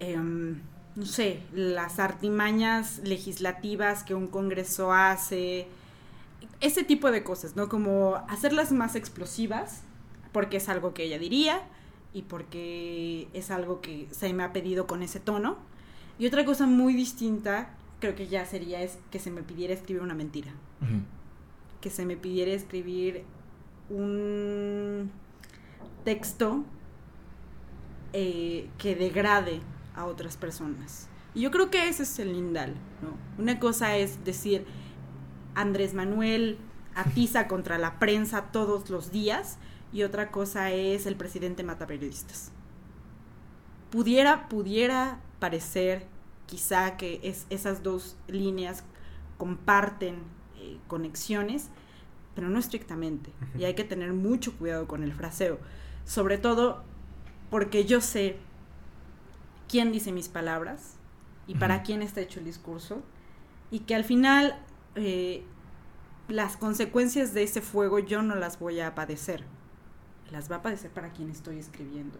[0.00, 0.60] em,
[0.94, 5.66] no sé las artimañas legislativas que un congreso hace
[6.60, 9.80] ese tipo de cosas no como hacerlas más explosivas
[10.32, 11.62] porque es algo que ella diría
[12.12, 15.56] y porque es algo que se me ha pedido con ese tono.
[16.18, 20.02] Y otra cosa muy distinta, creo que ya sería es que se me pidiera escribir
[20.02, 20.52] una mentira.
[21.80, 23.24] Que se me pidiera escribir
[23.88, 25.10] un
[26.04, 26.64] texto
[28.12, 29.60] eh, que degrade
[29.94, 31.08] a otras personas.
[31.34, 33.42] Y yo creo que ese es el lindal, ¿no?
[33.42, 34.66] Una cosa es decir,
[35.54, 36.58] Andrés Manuel
[36.94, 39.58] atiza contra la prensa todos los días
[39.92, 42.52] y otra cosa es el presidente mata periodistas.
[43.90, 46.06] Pudiera, pudiera parecer
[46.46, 48.84] quizá que es, esas dos líneas
[49.38, 50.16] comparten
[50.58, 51.68] eh, conexiones,
[52.34, 53.30] pero no estrictamente.
[53.58, 55.58] Y hay que tener mucho cuidado con el fraseo.
[56.04, 56.82] Sobre todo
[57.50, 58.36] porque yo sé
[59.68, 60.94] quién dice mis palabras
[61.46, 63.02] y para quién está hecho el discurso.
[63.70, 64.58] Y que al final
[64.96, 65.42] eh,
[66.28, 69.44] las consecuencias de ese fuego yo no las voy a padecer.
[70.30, 72.18] Las va a padecer para quien estoy escribiendo.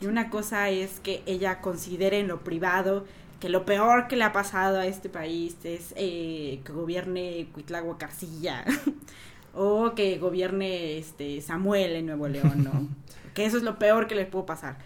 [0.00, 3.04] Y una cosa es que ella considere en lo privado
[3.42, 7.98] que lo peor que le ha pasado a este país es eh, que gobierne Cuitlagua
[7.98, 8.64] Carcilla
[9.54, 12.88] o que gobierne este Samuel en Nuevo León, ¿no?
[13.34, 14.78] que eso es lo peor que le pudo pasar.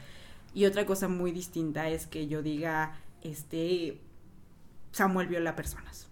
[0.55, 4.01] Y otra cosa muy distinta es que yo diga, este,
[4.93, 6.09] Samuel viola personas.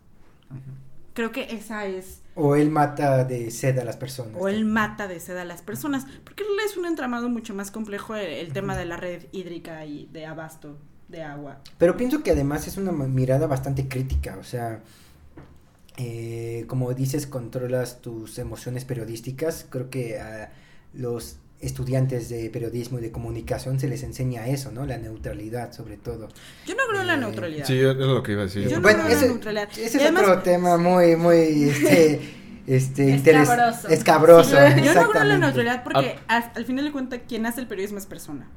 [1.14, 2.22] creo que esa es...
[2.34, 4.34] O él mata de sed a las personas.
[4.38, 6.06] O él mata de sed a las personas.
[6.24, 10.08] Porque es un entramado mucho más complejo el, el tema de la red hídrica y
[10.12, 10.76] de abasto
[11.08, 11.60] de agua.
[11.78, 14.82] Pero pienso que además es una mirada bastante crítica, o sea,
[15.96, 20.52] eh, como dices, controlas tus emociones periodísticas, creo que a
[20.92, 24.86] los estudiantes de periodismo y de comunicación se les enseña eso, ¿no?
[24.86, 26.28] La neutralidad, sobre todo.
[26.66, 27.66] Yo no creo en la Eh, neutralidad.
[27.66, 28.68] Sí, es lo que iba a decir.
[28.68, 29.68] Yo no bueno, creo en la ese, neutralidad.
[29.72, 32.20] ese es además- otro tema muy, muy, este,
[32.66, 33.88] este, Escabroso.
[33.88, 34.56] escabroso.
[34.82, 37.66] Yo no creo en la neutralidad porque al, al final de cuentas quien hace el
[37.66, 38.48] periodismo es persona.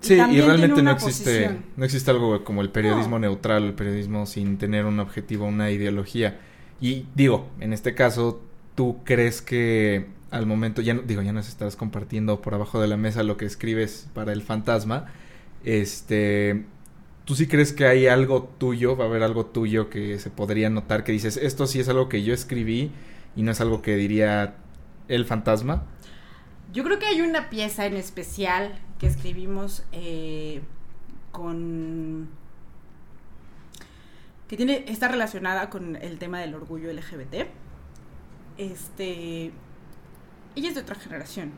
[0.00, 1.64] Sí, y realmente no existe, posición.
[1.76, 3.26] no existe algo como el periodismo No.
[3.26, 6.38] neutral, el periodismo sin tener un objetivo, una ideología.
[6.80, 8.40] Y digo, en este caso,
[8.76, 12.96] ¿tú crees que al momento, ya digo, ya nos estás compartiendo por abajo de la
[12.96, 15.06] mesa lo que escribes para el fantasma?
[15.64, 16.64] Este,
[17.24, 20.70] ¿tú sí crees que hay algo tuyo, va a haber algo tuyo que se podría
[20.70, 22.90] notar que dices, esto sí es algo que yo escribí
[23.36, 24.56] y no es algo que diría
[25.08, 25.84] el fantasma?
[26.72, 30.60] Yo creo que hay una pieza en especial que escribimos eh,
[31.32, 32.28] con
[34.48, 37.46] que tiene está relacionada con el tema del orgullo LGBT.
[38.56, 39.52] Este
[40.56, 41.52] ella es de otra generación.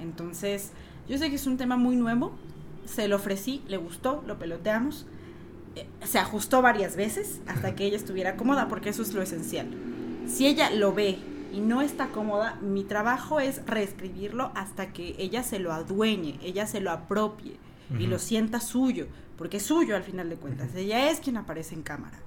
[0.00, 0.72] Entonces,
[1.08, 2.32] yo sé que es un tema muy nuevo.
[2.86, 5.06] Se lo ofrecí, le gustó, lo peloteamos.
[5.76, 9.68] eh, Se ajustó varias veces hasta que ella estuviera cómoda, porque eso es lo esencial.
[10.26, 11.18] Si ella lo ve
[11.52, 16.66] y no está cómoda, mi trabajo es reescribirlo hasta que ella se lo adueñe, ella
[16.66, 17.56] se lo apropie
[17.98, 21.74] y lo sienta suyo, porque es suyo al final de cuentas, ella es quien aparece
[21.74, 22.18] en cámara.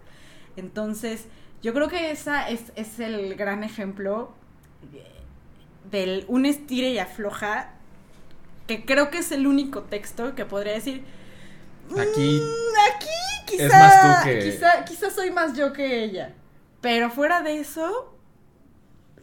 [0.58, 1.28] Entonces,
[1.62, 4.34] yo creo que esa es, es el gran ejemplo
[5.91, 7.72] del un estire y afloja,
[8.67, 11.04] que creo que es el único texto que podría decir,
[12.00, 13.08] Aquí "Mm, aquí
[13.46, 16.34] quizá, es más tú que- quizá, quizá soy más yo que ella.
[16.80, 18.15] Pero fuera de eso,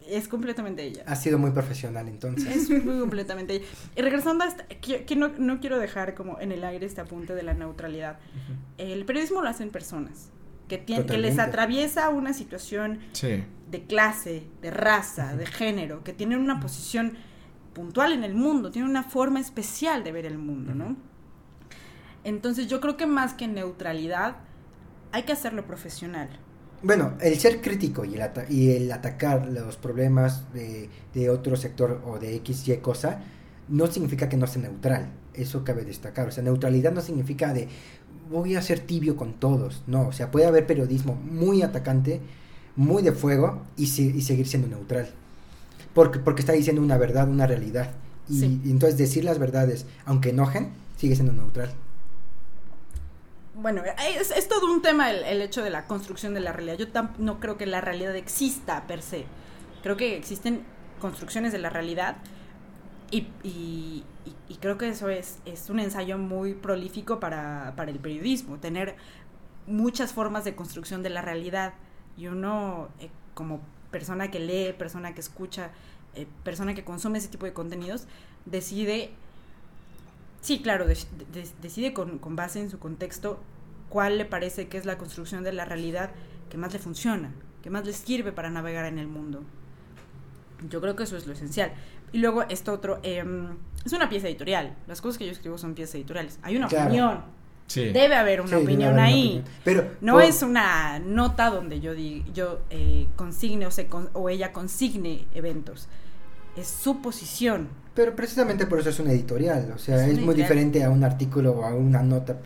[0.07, 1.03] es completamente ella.
[1.07, 2.55] Ha sido muy profesional entonces.
[2.55, 3.65] Es muy completamente ella.
[3.95, 7.01] Y regresando a esta, que, que no, no quiero dejar como en el aire este
[7.01, 8.19] apunte de la neutralidad.
[8.77, 10.29] El periodismo lo hacen personas
[10.67, 13.43] que, que les atraviesa una situación sí.
[13.71, 17.13] De clase, de raza, de género, que tienen una posición
[17.73, 20.97] puntual en el mundo, tienen una forma especial de ver el mundo, ¿no?
[22.23, 24.37] Entonces yo creo que más que neutralidad,
[25.11, 26.29] hay que hacerlo profesional.
[26.83, 31.55] Bueno, el ser crítico y el, ata- y el atacar los problemas de, de otro
[31.55, 33.21] sector o de X, Y cosa,
[33.67, 35.11] no significa que no sea neutral.
[35.33, 36.27] Eso cabe destacar.
[36.27, 37.67] O sea, neutralidad no significa de
[38.29, 39.83] voy a ser tibio con todos.
[39.85, 42.19] No, o sea, puede haber periodismo muy atacante,
[42.75, 45.09] muy de fuego y, se- y seguir siendo neutral.
[45.93, 47.91] Porque, porque está diciendo una verdad, una realidad.
[48.29, 48.61] Y, Sí.
[48.63, 51.71] y entonces decir las verdades, aunque enojen, sigue siendo neutral.
[53.55, 53.83] Bueno,
[54.17, 56.77] es, es todo un tema el, el hecho de la construcción de la realidad.
[56.77, 59.25] Yo tam- no creo que la realidad exista per se.
[59.83, 60.61] Creo que existen
[61.01, 62.17] construcciones de la realidad
[63.11, 67.91] y, y- y- y creo que eso es, es un ensayo muy prolífico para, para
[67.91, 68.95] el periodismo, tener
[69.67, 71.73] muchas formas de construcción de la realidad
[72.17, 75.71] y uno eh, como persona que lee, persona que escucha,
[76.15, 78.05] eh, persona que consume ese tipo de contenidos,
[78.45, 79.11] decide
[80.41, 80.95] Sí, claro, de-
[81.33, 83.39] de- decide con, con base en su contexto
[83.89, 86.09] cuál le parece que es la construcción de la realidad
[86.49, 89.43] que más le funciona, que más le sirve para navegar en el mundo.
[90.67, 91.71] Yo creo que eso es lo esencial.
[92.11, 94.75] Y luego esto otro, em, es una pieza editorial.
[94.87, 96.39] Las cosas que yo escribo son piezas editoriales.
[96.41, 96.85] Hay una Claro.
[96.87, 97.23] opinión.
[97.71, 97.89] Sí.
[97.91, 99.25] Debe haber una Sí, opinión haber una ahí.
[99.27, 99.45] opinión.
[99.63, 104.09] Pero No por- es una nota donde yo, di- yo eh, consigne o, se con-
[104.13, 105.87] o ella consigne eventos.
[106.57, 107.69] Es su posición.
[107.93, 111.03] Pero precisamente por eso es un editorial, o sea, Es es, muy diferente a un
[111.03, 112.37] artículo o a una nota,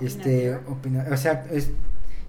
[0.00, 1.70] este, opina- o sea, es-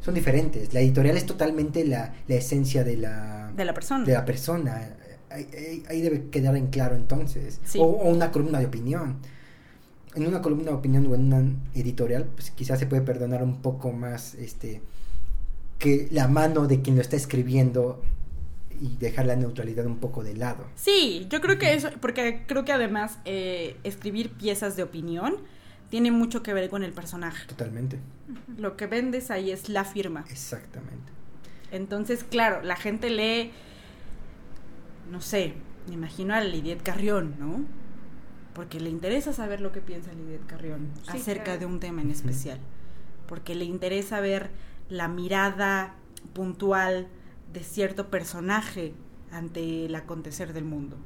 [0.01, 0.73] son diferentes.
[0.73, 4.05] La editorial es totalmente la, la esencia de la, De la persona.
[4.05, 4.89] de la persona.
[5.31, 7.59] Ahí, ahí- ahí debe quedar en claro entonces.
[7.65, 7.79] Sí.
[7.79, 9.17] O, o una columna de opinión.
[10.15, 13.61] En una columna de opinión o en una editorial, pues quizás se puede perdonar un
[13.61, 14.81] poco más, este,
[15.77, 18.01] que la mano de quien lo está escribiendo
[18.81, 20.65] y dejar la neutralidad un poco de lado.
[20.75, 25.37] Sí, yo creo que eso, porque creo que además eh, escribir piezas de opinión
[25.89, 27.47] tiene mucho que ver con el personaje.
[27.47, 27.99] Totalmente.
[28.57, 30.25] Lo que vendes ahí es la firma.
[30.29, 31.11] Exactamente.
[31.71, 33.51] Entonces, claro, la gente lee,
[35.11, 35.53] no sé,
[35.87, 37.65] me imagino a Lidiet Carrión, ¿no?
[38.55, 41.59] Porque le interesa saber lo que piensa Lidiet Carrión Sí, acerca claro.
[41.59, 42.57] de un tema en especial.
[43.27, 44.49] Porque le interesa ver
[44.89, 45.93] la mirada
[46.33, 47.07] puntual
[47.53, 48.93] de cierto personaje
[49.31, 50.97] ante el acontecer del mundo.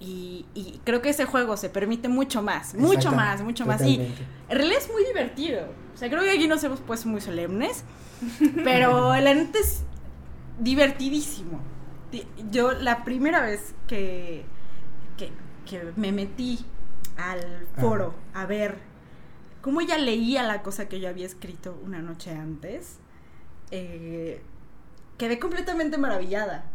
[0.00, 3.80] Y, y creo que ese juego se permite mucho más, mucho más, mucho más.
[3.82, 4.12] Y en
[4.58, 5.66] realidad es muy divertido.
[5.94, 7.84] O sea, creo que aquí nos hemos puesto muy solemnes.
[8.64, 9.84] Pero la neta es.
[10.58, 11.60] divertidísimo.
[12.10, 14.44] Di- Yo la primera vez que,
[15.16, 15.30] que,
[15.72, 16.58] que me metí
[17.16, 18.76] al foro a ver
[19.62, 22.96] cómo ella leía la cosa que yo había escrito una noche antes,
[23.70, 24.42] eh,
[25.16, 26.66] quedé completamente maravillada.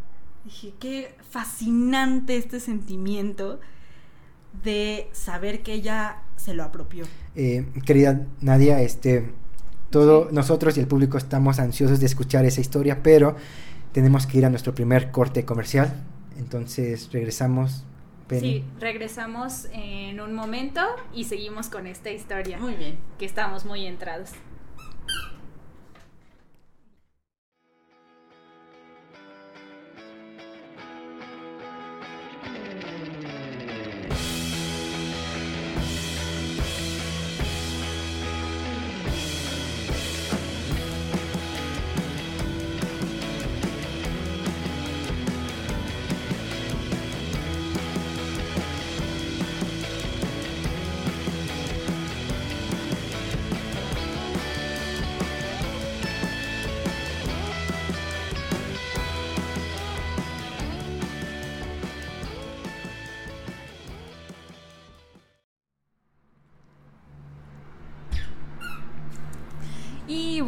[0.46, 3.60] Dije, qué fascinante este sentimiento
[4.64, 7.06] de saber que ella se lo apropió.
[7.36, 9.32] Eh, querida Nadia, este,
[9.92, 13.36] todo nosotros y el público estamos ansiosos de escuchar esa historia, pero
[13.92, 15.94] tenemos que ir a nuestro primer corte comercial.
[16.40, 17.84] Entonces regresamos.
[18.30, 20.82] Sí, regresamos en un momento
[21.14, 22.58] y seguimos con esta historia.
[22.58, 22.98] Muy bien.
[23.18, 24.32] Que estamos muy entrados.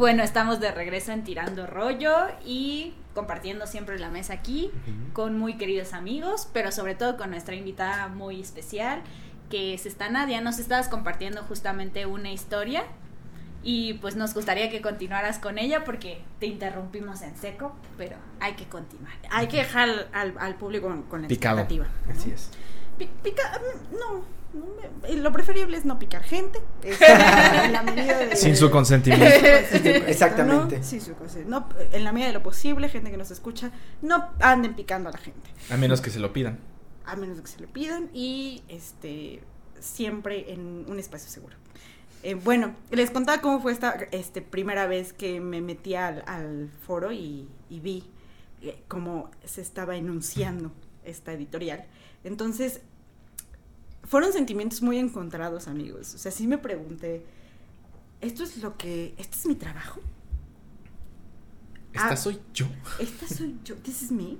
[0.00, 2.12] Bueno, estamos de regreso en Tirando Rollo
[2.44, 4.70] y compartiendo siempre la mesa aquí
[5.12, 9.02] con muy queridos amigos, pero sobre todo con nuestra invitada muy especial,
[9.50, 10.40] que es esta Nadia.
[10.40, 12.84] Nos estabas compartiendo justamente una historia
[13.62, 18.54] y pues nos gustaría que continuaras con ella porque te interrumpimos en seco, pero hay
[18.54, 19.12] que continuar.
[19.30, 21.58] Hay que dejar al, público con, la Picado.
[21.58, 21.86] expectativa.
[22.06, 22.12] ¿no?
[22.18, 22.50] Así es.
[22.96, 26.58] Pi- pica- mm, no, no me- eh, lo preferible es no picar gente.
[26.82, 26.98] en
[27.72, 29.26] la medida de- Sin su consentimiento.
[30.06, 30.78] Exactamente.
[30.78, 30.84] ¿no?
[30.84, 33.70] Sí, su conse- no, en la medida de lo posible, gente que nos escucha,
[34.02, 35.50] no anden picando a la gente.
[35.70, 36.58] A menos que se lo pidan.
[37.06, 39.42] A menos que se lo pidan y este
[39.78, 41.56] siempre en un espacio seguro.
[42.22, 46.68] Eh, bueno, les contaba cómo fue esta este, primera vez que me metí al, al
[46.86, 48.04] foro y, y vi
[48.60, 50.70] eh, cómo se estaba enunciando
[51.02, 51.86] esta editorial.
[52.22, 52.82] Entonces,
[54.10, 56.14] fueron sentimientos muy encontrados, amigos.
[56.14, 57.24] O sea, sí me pregunté,
[58.20, 60.00] ¿esto es lo que, esto es mi trabajo?
[61.92, 62.16] Esta Ah.
[62.16, 62.66] soy yo.
[62.98, 64.36] Esta soy yo, this is me.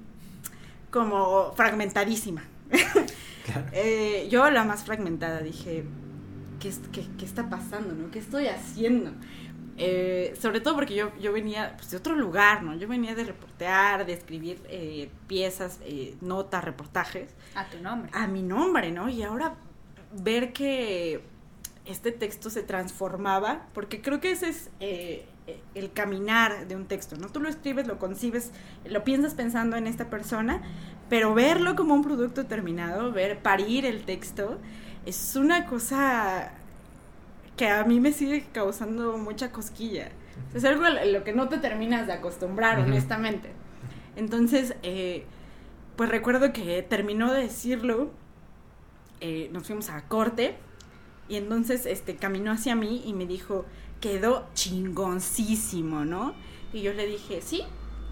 [0.91, 2.43] Como fragmentadísima.
[3.47, 3.67] Claro.
[3.73, 5.85] Eh, yo la más fragmentada dije,
[6.61, 7.95] ¿qué, es- qué, qué está pasando?
[7.95, 8.11] ¿no?
[8.11, 9.13] ¿Qué estoy haciendo?
[9.83, 12.77] Eh, sobre todo porque yo, yo venía pues, de otro lugar, ¿no?
[12.77, 18.11] Yo venía de reportear, de escribir eh, piezas, eh, notas, reportajes A tu nombre.
[18.13, 19.09] a mi nombre, ¿no?
[19.09, 19.55] Y ahora
[20.13, 21.23] ver que
[21.87, 24.71] este texto se transformaba, porque creo que ese es
[25.75, 27.29] el caminar de un texto, ¿no?
[27.29, 28.53] Tú lo escribes, lo concibes,
[28.85, 30.63] lo piensas pensando en esta persona,
[31.09, 34.59] pero verlo como un producto terminado, ver parir el texto,
[35.07, 36.53] es una cosa
[37.61, 40.09] que a mí me sigue causando mucha cosquilla.
[40.55, 43.51] Es algo a lo que no te terminas de acostumbrar, honestamente.
[44.17, 45.27] Entonces, eh,
[45.95, 48.13] pues recuerdo que terminó de decirlo,
[49.21, 50.57] eh, nos fuimos a corte
[51.29, 53.67] y entonces este caminó hacia mí y me dijo,
[54.01, 56.33] quedó chingoncísimo, ¿no?
[56.73, 57.65] Y yo le dije, sí,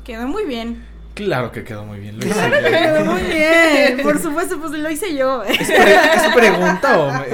[0.05, 0.85] quedó muy bien.
[1.19, 2.17] Claro que quedó muy bien.
[2.19, 2.73] Lo hice Claro bien.
[2.83, 5.43] Quedó muy bien, por supuesto, pues lo hice yo.
[5.43, 7.27] ¿Es, pre- ¿Es pregunta o me-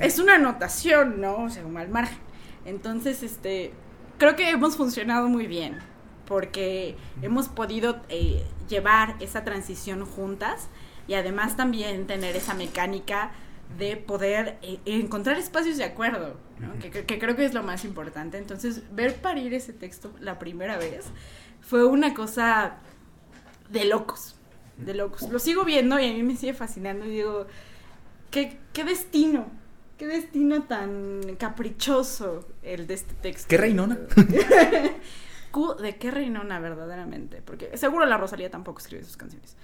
[0.06, 1.44] es una anotación, ¿no?
[1.44, 2.18] O sea, como al margen.
[2.64, 3.72] Entonces, este,
[4.18, 5.78] creo que hemos funcionado muy bien,
[6.26, 10.68] porque hemos podido eh, llevar esa transición juntas
[11.08, 13.32] y además también tener esa mecánica
[13.76, 16.78] de poder eh, encontrar espacios de acuerdo, ¿no?
[16.78, 18.38] que, que- que creo que es lo más importante.
[18.38, 21.06] Entonces, ver parir ese texto la primera vez
[21.62, 22.74] fue una cosa
[23.70, 24.36] de locos,
[24.76, 25.22] de locos.
[25.30, 27.46] Lo sigo viendo y a mí me sigue fascinando y digo,
[28.30, 29.46] qué, qué destino,
[29.96, 33.48] qué destino tan caprichoso el de este texto.
[33.48, 33.98] ¿Qué reinona?
[35.80, 37.42] ¿De qué reinona verdaderamente?
[37.42, 39.56] Porque seguro la Rosalía tampoco escribe sus canciones.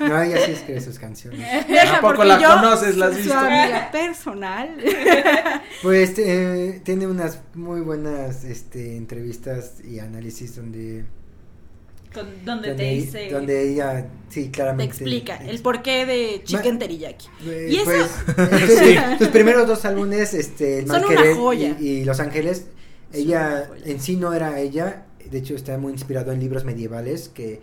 [0.00, 1.40] No, ella sí escribe sus canciones.
[1.94, 2.96] ¿A poco la yo conoces?
[2.96, 3.32] ¿La has visto?
[3.32, 4.70] Su amiga personal.
[5.82, 11.04] Pues eh, tiene unas muy buenas este, entrevistas y análisis donde,
[12.14, 13.28] Con- donde, te donde, dice.
[13.30, 14.92] donde ella, sí, Te claramente.
[14.94, 17.26] explica el porqué de Chicken Teriyaki.
[17.46, 18.96] Eh, Y eso- pues, Sí.
[19.18, 21.76] sus primeros dos álbumes, este, El Son una joya.
[21.78, 22.66] Y, y Los Ángeles,
[23.12, 27.28] Son ella en sí no era ella, de hecho está muy inspirado en libros medievales
[27.28, 27.60] que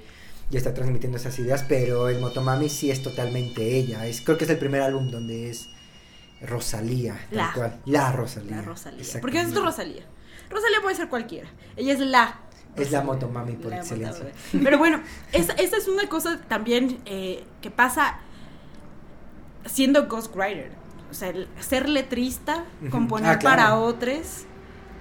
[0.54, 4.46] ya está transmitiendo esas ideas, pero el Motomami sí es totalmente ella, es, creo que
[4.46, 5.70] es el primer álbum donde es
[6.42, 7.54] Rosalía, tal La.
[7.54, 8.58] cual, la Rosalía.
[8.58, 9.00] La Rosalía.
[9.00, 9.22] exactamente.
[9.22, 10.04] Porque es Rosalía.
[10.50, 11.50] Rosalía puede ser cualquiera.
[11.76, 12.40] Ella es la
[12.76, 14.26] Es la motomami por La excelencia.
[14.26, 14.64] motomami.
[14.64, 15.02] Pero bueno,
[15.32, 18.20] esa, esa es una cosa también eh, que pasa
[19.66, 20.72] siendo ghostwriter.
[21.10, 23.56] O sea, el ser letrista, componer Ah, claro.
[23.58, 24.46] para otros.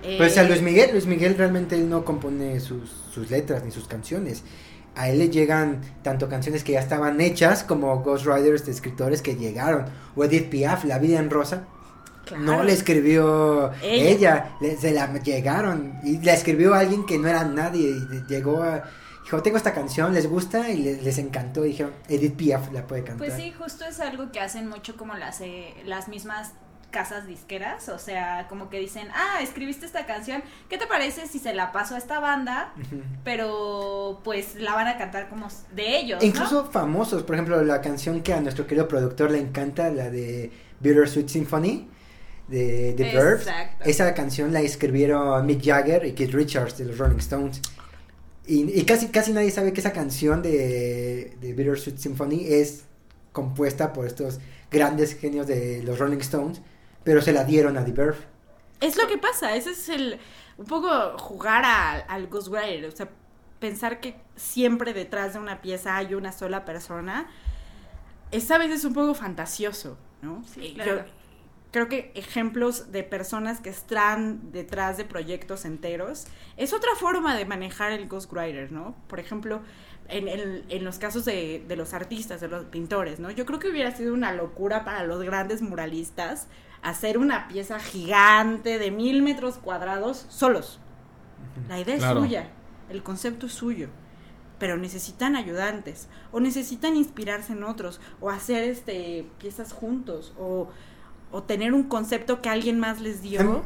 [0.03, 3.71] eh, Pues a Luis Miguel, Luis Miguel realmente él no compone sus, sus letras ni
[3.71, 4.43] sus canciones.
[4.95, 9.23] A él le llegan tanto canciones que ya estaban hechas como Ghost Riders de escritores
[9.23, 9.87] que llegaron.
[10.17, 11.65] O Edith Piaf, La vida en rosa.
[12.27, 12.43] claro.
[12.45, 14.09] No le escribió Ella.
[14.11, 15.95] ella, le- se la llegaron.
[16.05, 17.89] Y la escribió alguien que no era nadie.
[17.91, 18.83] Y llegó a.
[19.25, 21.65] Dijo, tengo esta canción, les gusta y le- les encantó.
[21.65, 23.27] Y dijeron, Edith Piaf la puede cantar.
[23.29, 26.53] Pues sí, justo es algo que hacen mucho como las, eh, las mismas
[26.93, 31.41] casas disqueras, o sea, como que dicen, ah, escribiste esta canción, ¿qué te parece si
[31.41, 32.73] se la paso a esta banda?
[33.25, 36.29] Pero pues la van a cantar como de ellos, ¿no?
[36.29, 40.53] incluso famosos, por ejemplo, la canción que a nuestro querido productor le encanta, la de
[40.79, 41.89] Bittersweet Symphony
[42.49, 43.11] de The.
[43.11, 43.85] Exacto.
[43.85, 47.61] Esa canción la escribieron Mick Jagger y Keith Richards de los Rolling Stones.
[48.47, 52.85] Y, y casi, casi nadie sabe que esa canción de, de Bittersweet Symphony es
[53.33, 54.41] compuesta por estos
[54.71, 56.61] grandes genios de los Rolling Stones,
[57.05, 57.95] pero se la dieron a The.
[58.81, 60.19] Es lo que pasa, ese es el
[60.59, 63.09] un poco jugar a- al ghostwriter, o sea,
[63.59, 67.29] pensar que siempre detrás de una pieza hay una sola persona,
[68.31, 70.43] es a veces un poco fantasioso, ¿no?
[70.53, 71.05] Sí, Eh, claro.
[71.07, 71.13] yo
[71.73, 77.45] creo que ejemplos de personas que están detrás de proyectos enteros es otra forma de
[77.45, 78.95] manejar el ghostwriter, ¿no?
[79.09, 79.61] Por ejemplo,
[80.09, 83.31] en, el- en los casos de, de los artistas, de los pintores, ¿no?
[83.31, 86.47] Yo creo que hubiera sido una locura para los grandes muralistas
[86.83, 90.79] hacer una pieza gigante de mil metros cuadrados solos.
[91.69, 92.21] La idea Claro.
[92.21, 92.51] es suya,
[92.91, 93.89] el concepto es suyo,
[94.59, 100.69] pero necesitan ayudantes o necesitan inspirarse en otros o hacer este piezas juntos o,
[101.33, 103.63] o tener un concepto que alguien más les dio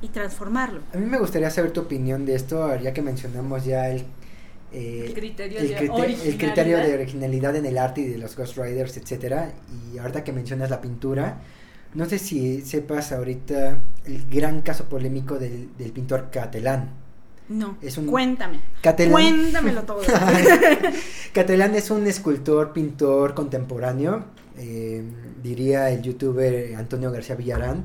[0.00, 0.80] y transformarlo.
[0.94, 4.04] A mí me gustaría saber tu opinión de esto, ya que mencionamos ya el,
[4.72, 6.38] eh, El criterio el, de el originalidad.
[6.38, 9.52] criterio de originalidad en el arte y de los Ghost Riders, etcétera.
[9.92, 11.40] Y ahorita que mencionas la pintura,
[11.94, 16.90] no sé si sepas ahorita el gran caso polémico del, del pintor Catalán.
[17.48, 18.60] No, Es un- cuéntame.
[18.82, 20.02] Catalán, Cuéntamelo todo.
[21.32, 24.24] Catalán es un escultor, pintor contemporáneo,
[24.58, 25.02] eh,
[25.42, 27.84] diría el youtuber Antonio García Villarán,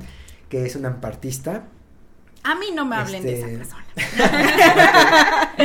[0.49, 1.65] que es un ampartista.
[2.43, 3.83] A mí no me hablen de Este- esa persona.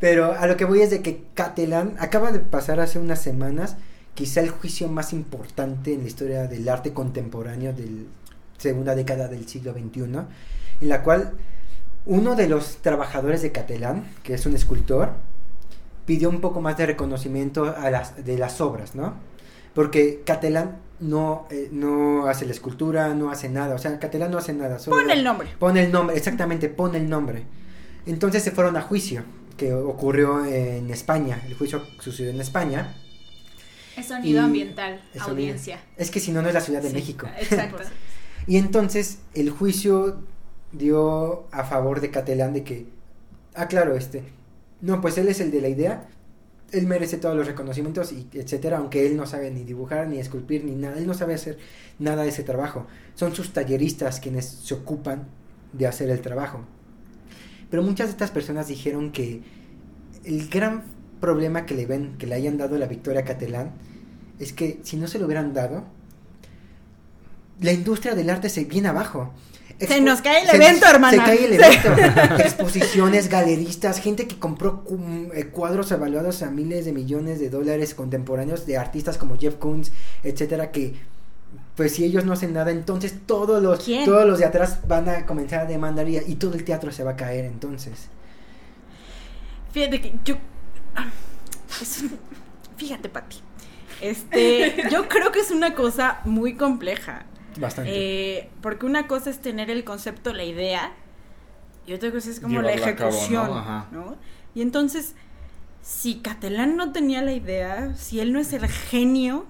[0.00, 3.76] Pero a lo que voy es de que Catalán acaba de pasar hace unas semanas
[4.14, 8.02] quizá el juicio más importante en la historia del arte contemporáneo de la
[8.58, 11.32] segunda década del siglo XXI, en la cual
[12.06, 15.12] uno de los trabajadores de Catalán, que es un escultor,
[16.06, 19.14] pidió un poco más de reconocimiento a las, de las obras, ¿no?
[19.74, 24.38] Porque Catalán no, eh, no hace la escultura, no hace nada, o sea, Catalán no
[24.38, 24.78] hace nada.
[24.78, 25.48] solo- Pon el nombre.
[25.58, 27.44] Pone el nombre, exactamente, pone el nombre.
[28.06, 29.24] Entonces se fueron a juicio,
[29.56, 31.42] que ocurrió en España.
[31.46, 32.94] El juicio sucedió en España.
[33.96, 35.30] Es sonido Y- ambiental, es sonido.
[35.30, 35.78] audiencia.
[35.96, 37.26] Es que si no, no es la Ciudad de Sí, México.
[37.38, 37.82] Exacto.
[38.46, 40.18] Y entonces el juicio
[40.72, 42.86] dio a favor de Catalán de que,
[43.54, 44.22] ah, claro, este,
[44.82, 46.08] no, pues él es el de la idea,
[46.74, 50.64] él merece todos los reconocimientos y etcétera, aunque él no sabe ni dibujar, ni esculpir,
[50.64, 51.58] ni nada, él no sabe hacer
[51.98, 52.86] nada de ese trabajo.
[53.14, 55.28] Son sus talleristas quienes se ocupan
[55.72, 56.64] de hacer el trabajo.
[57.70, 59.42] Pero muchas de estas personas dijeron que
[60.24, 60.84] el gran
[61.20, 63.72] problema que le ven, que le hayan dado la victoria a Catalán,
[64.38, 65.84] es que si no se lo hubieran dado,
[67.60, 69.32] la industria del arte se viene abajo.
[69.80, 71.10] Se nos cae el evento, hermana.
[71.12, 71.92] Se cae el evento.
[72.42, 74.84] Exposiciones, galeristas, gente que compró
[75.34, 79.92] eh, cuadros evaluados a miles de millones de dólares contemporáneos de artistas como Jeff Koons,
[80.22, 80.94] etcétera, que
[81.76, 84.04] pues si ellos no hacen nada, entonces todos los ¿Quién?
[84.04, 87.02] todos los de atrás van a comenzar a demandar y, y todo el teatro se
[87.02, 88.08] va a caer entonces.
[89.72, 90.36] Fíjate que yo.
[90.94, 91.08] ah,
[91.82, 92.04] es
[92.76, 93.38] fíjate, Pati.
[94.00, 97.26] Este, yo creo que es una cosa muy compleja.
[97.58, 97.90] Bastante.
[97.92, 100.92] Eh, porque una cosa es tener el concepto, la idea,
[101.86, 103.50] y otra cosa es como la ejecución.
[103.50, 103.88] Ajá.
[103.92, 104.16] ¿no?
[104.54, 105.14] Y entonces,
[105.82, 109.46] si Catalán no tenía la idea, si él no es el genio,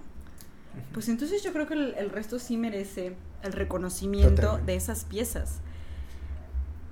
[0.93, 4.73] pues entonces yo creo que el, el resto sí merece el reconocimiento Totalmente.
[4.73, 5.61] de esas piezas.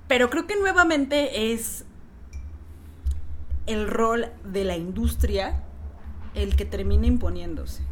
[0.07, 1.85] Pero creo que nuevamente es
[3.65, 5.63] el rol de la industria
[6.35, 7.83] el que termina imponiéndose.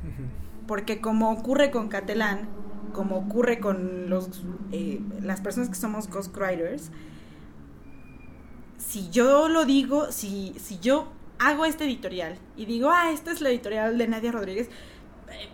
[0.67, 2.49] Porque como ocurre con Catalán,
[2.91, 6.91] como ocurre con los, eh, las personas que somos ghostwriters,
[8.77, 13.41] si yo lo digo, si, si yo hago este editorial y digo, ah, esta es
[13.41, 14.69] la editorial de Nadia Rodríguez,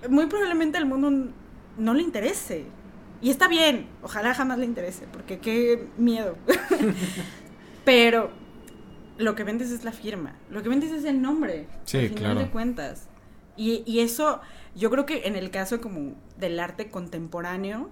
[0.03, 1.31] eh, muy probablemente al mundo
[1.77, 2.65] no le interese.
[3.21, 6.35] Y está bien, ojalá jamás le interese, porque qué miedo.
[7.85, 8.31] Pero
[9.17, 12.17] lo que vendes es la firma, lo que vendes es el nombre, Sí, al final
[12.19, 12.39] claro.
[12.41, 13.07] de cuentas.
[13.55, 14.39] Y, y eso,
[14.77, 17.89] yo creo que en el caso como del arte contemporáneo,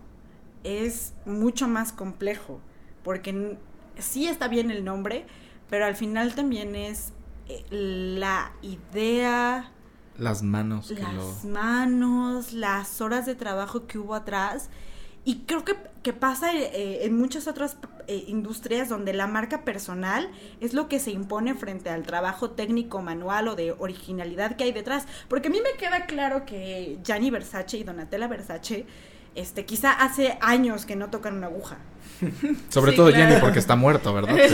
[0.64, 2.60] es mucho más complejo,
[3.04, 3.58] porque
[3.98, 5.26] sí está bien el nombre,
[5.70, 7.14] pero al final también es
[7.48, 9.72] eh, la idea,
[10.18, 11.50] Las manos que las lo...
[11.50, 14.70] manos, las horas de trabajo que hubo atrás.
[15.24, 17.78] Y creo que, que pasa eh, en muchas otras
[18.08, 20.30] eh, industrias donde la marca personal
[20.62, 24.72] es lo que se impone frente al trabajo técnico manual o de originalidad que hay
[24.72, 25.06] detrás.
[25.28, 28.86] Porque a mí me queda claro que Gianni Versace y Donatella Versace,
[29.36, 31.78] este, quizá hace años que no tocan una aguja.
[32.70, 33.26] Sobre Sí, todo claro.
[33.28, 34.38] Jenny porque está muerto, ¿verdad?
[34.40, 34.52] Es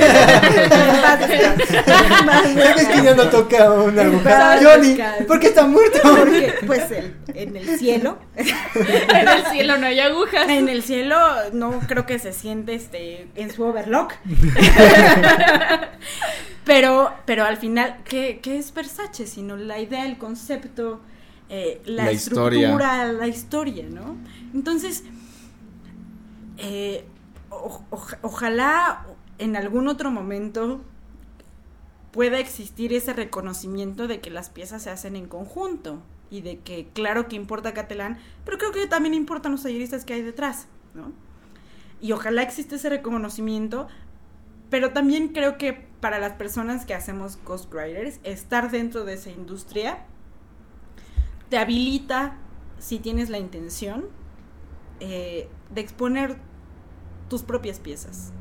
[2.88, 4.60] que ya no toca una aguja.
[4.62, 4.98] Johnny.
[5.28, 6.00] ¿por qué está muerto?
[6.02, 10.50] Porque, pues, el- en el cielo, En el cielo no hay agujas.
[10.50, 11.18] en el cielo
[11.54, 14.14] no creo que se siente este en su overlock.
[16.66, 19.28] pero, pero al final, ¿qué, qué es Versace?
[19.28, 21.02] Sino la idea, el concepto,
[21.54, 22.70] eh, la, La historia.
[22.70, 24.16] estructura, la historia, ¿no?
[24.54, 25.04] Entonces,
[26.58, 27.06] eh,
[27.50, 27.82] o-
[28.22, 29.06] ojalá
[29.38, 30.82] en algún otro momento
[32.12, 36.88] pueda existir ese reconocimiento de que las piezas se hacen en conjunto y de que
[36.94, 41.12] claro que importa Catalán, pero creo que también importan los talleristas que hay detrás, ¿no?
[42.02, 43.88] Y ojalá existe ese reconocimiento,
[44.70, 50.06] pero también creo que para las personas que hacemos ghostwriters, estar dentro de esa industria
[51.52, 52.38] te habilita,
[52.80, 54.06] si tienes la intención,
[55.02, 56.38] eh, de exponer
[57.30, 58.32] tus propias piezas.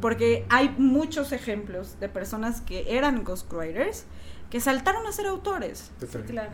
[0.00, 4.04] Porque hay muchos ejemplos de personas que eran ghostwriters
[4.48, 5.90] que saltaron a ser autores.
[6.26, 6.52] Claro.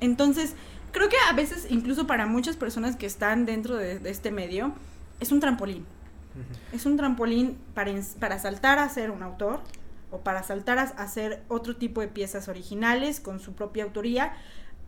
[0.00, 0.54] Entonces,
[0.90, 4.72] creo que a veces, incluso para muchas personas que están dentro de, de este medio,
[5.20, 5.86] es un trampolín.
[6.72, 9.60] Es un trampolín para, para saltar a ser un autor
[10.10, 14.32] o para saltar a hacer otro tipo de piezas originales con su propia autoría.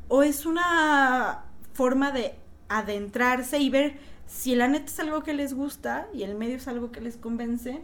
[0.09, 2.35] O es una forma de
[2.69, 3.97] adentrarse y ver
[4.27, 7.17] si la neta es algo que les gusta y el medio es algo que les
[7.17, 7.81] convence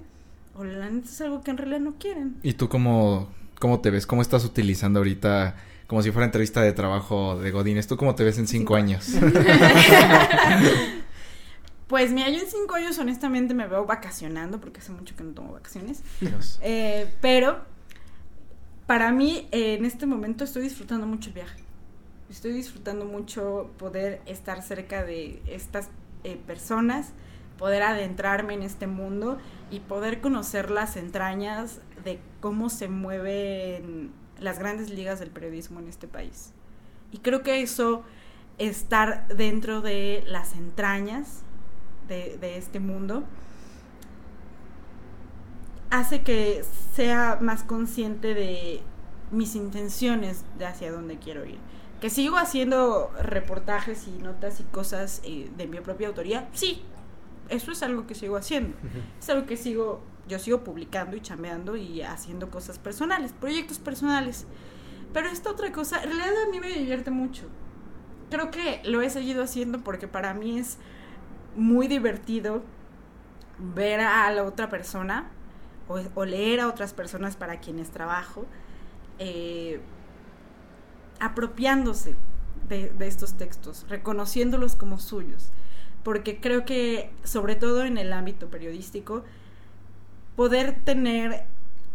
[0.55, 2.37] o la neta es algo que en realidad no quieren.
[2.43, 4.07] ¿Y tú cómo, cómo te ves?
[4.07, 5.57] ¿Cómo estás utilizando ahorita,
[5.87, 7.87] como si fuera entrevista de trabajo de Godines?
[7.87, 9.09] ¿Tú cómo te ves en cinco Cinco años?
[11.91, 15.33] Pues mira, yo en cinco años honestamente me veo vacacionando porque hace mucho que no
[15.33, 16.05] tomo vacaciones.
[16.62, 17.64] Eh, pero
[18.87, 21.61] para mí eh, en este momento estoy disfrutando mucho el viaje.
[22.31, 25.89] Estoy disfrutando mucho poder estar cerca de estas
[26.22, 27.12] eh, personas,
[27.59, 34.61] poder adentrarme en este mundo y poder conocer las entrañas de cómo se mueven las
[34.61, 36.53] grandes ligas del periodismo en este país.
[37.11, 38.05] Y creo que eso,
[38.59, 41.43] estar dentro de las entrañas
[42.07, 43.24] de, de este mundo,
[45.91, 46.62] hace que
[46.95, 48.83] sea más consciente de
[49.33, 51.59] mis intenciones de hacia dónde quiero ir.
[52.01, 56.82] Que sigo haciendo reportajes y notas y cosas eh, de mi propia autoría, sí,
[57.51, 58.76] eso es algo que sigo haciendo.
[59.18, 64.46] Es algo que sigo, yo sigo publicando y chambeando y haciendo cosas personales, proyectos personales.
[65.12, 67.46] Pero esta otra cosa, en realidad a mí me divierte mucho.
[68.30, 70.78] Creo que lo he seguido haciendo porque para mí es
[71.57, 72.62] muy divertido
[73.59, 75.28] ver a la otra persona
[75.88, 78.46] o, o leer a otras personas para quienes trabajo,
[79.18, 79.80] eh,
[81.21, 82.16] apropiándose
[82.68, 85.51] de, de estos textos, reconociéndolos como suyos.
[86.03, 89.23] Porque creo que, sobre todo en el ámbito periodístico,
[90.35, 91.45] poder tener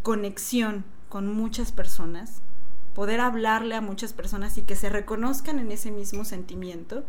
[0.03, 2.41] conexión con muchas personas,
[2.93, 7.03] poder hablarle a muchas personas y que se reconozcan en ese mismo sentimiento,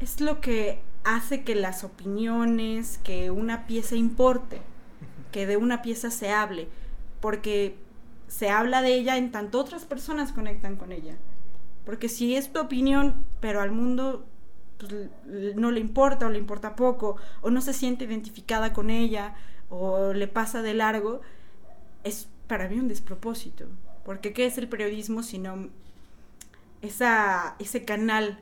[0.00, 4.60] es lo que hace que las opiniones, que una pieza importe,
[5.32, 6.68] que de una pieza se hable,
[7.20, 7.76] porque
[8.28, 11.16] se habla de ella en tanto otras personas conectan con ella.
[11.88, 14.26] Porque si es tu opinión, pero al mundo
[14.76, 14.92] pues,
[15.56, 19.36] no le importa o le importa poco, o no se siente identificada con ella,
[19.70, 21.22] o le pasa de largo,
[22.04, 23.64] es para mí un despropósito.
[24.04, 25.70] Porque ¿qué es el periodismo sino
[26.82, 28.38] esa, ese canal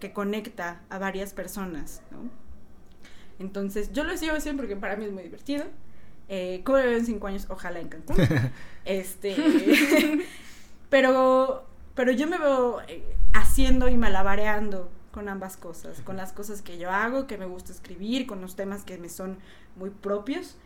[0.00, 2.02] que conecta a varias personas?
[2.10, 2.28] ¿no?
[3.38, 5.66] Entonces, yo lo sigo haciendo porque para mí es muy divertido.
[6.28, 7.46] Eh, ¿Cómo me veo en cinco años?
[7.48, 8.16] Ojalá en Cancún.
[8.84, 9.36] este,
[10.90, 11.67] pero,
[11.98, 16.78] pero yo me veo eh, haciendo y malabareando con ambas cosas, con las cosas que
[16.78, 19.36] yo hago, que me gusta escribir, con los temas que me son
[19.74, 20.56] muy propios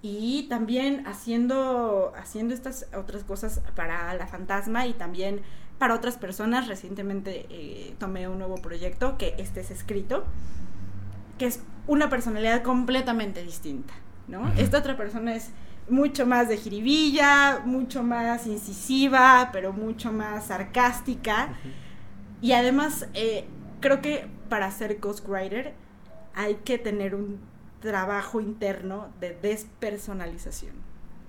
[0.00, 5.40] y también haciendo, haciendo estas otras cosas para la fantasma y también
[5.80, 6.68] para otras personas.
[6.68, 10.22] Recientemente eh, tomé un nuevo proyecto que este es escrito,
[11.36, 13.92] que es una personalidad completamente distinta,
[14.28, 14.52] ¿no?
[14.56, 15.50] Esta otra persona es
[15.88, 21.54] mucho más de jiribilla, mucho más incisiva, pero mucho más sarcástica.
[22.40, 23.44] Y además, eh,
[23.80, 25.74] creo que para ser ghostwriter
[26.34, 27.38] hay que tener un
[27.80, 30.72] trabajo interno de despersonalización.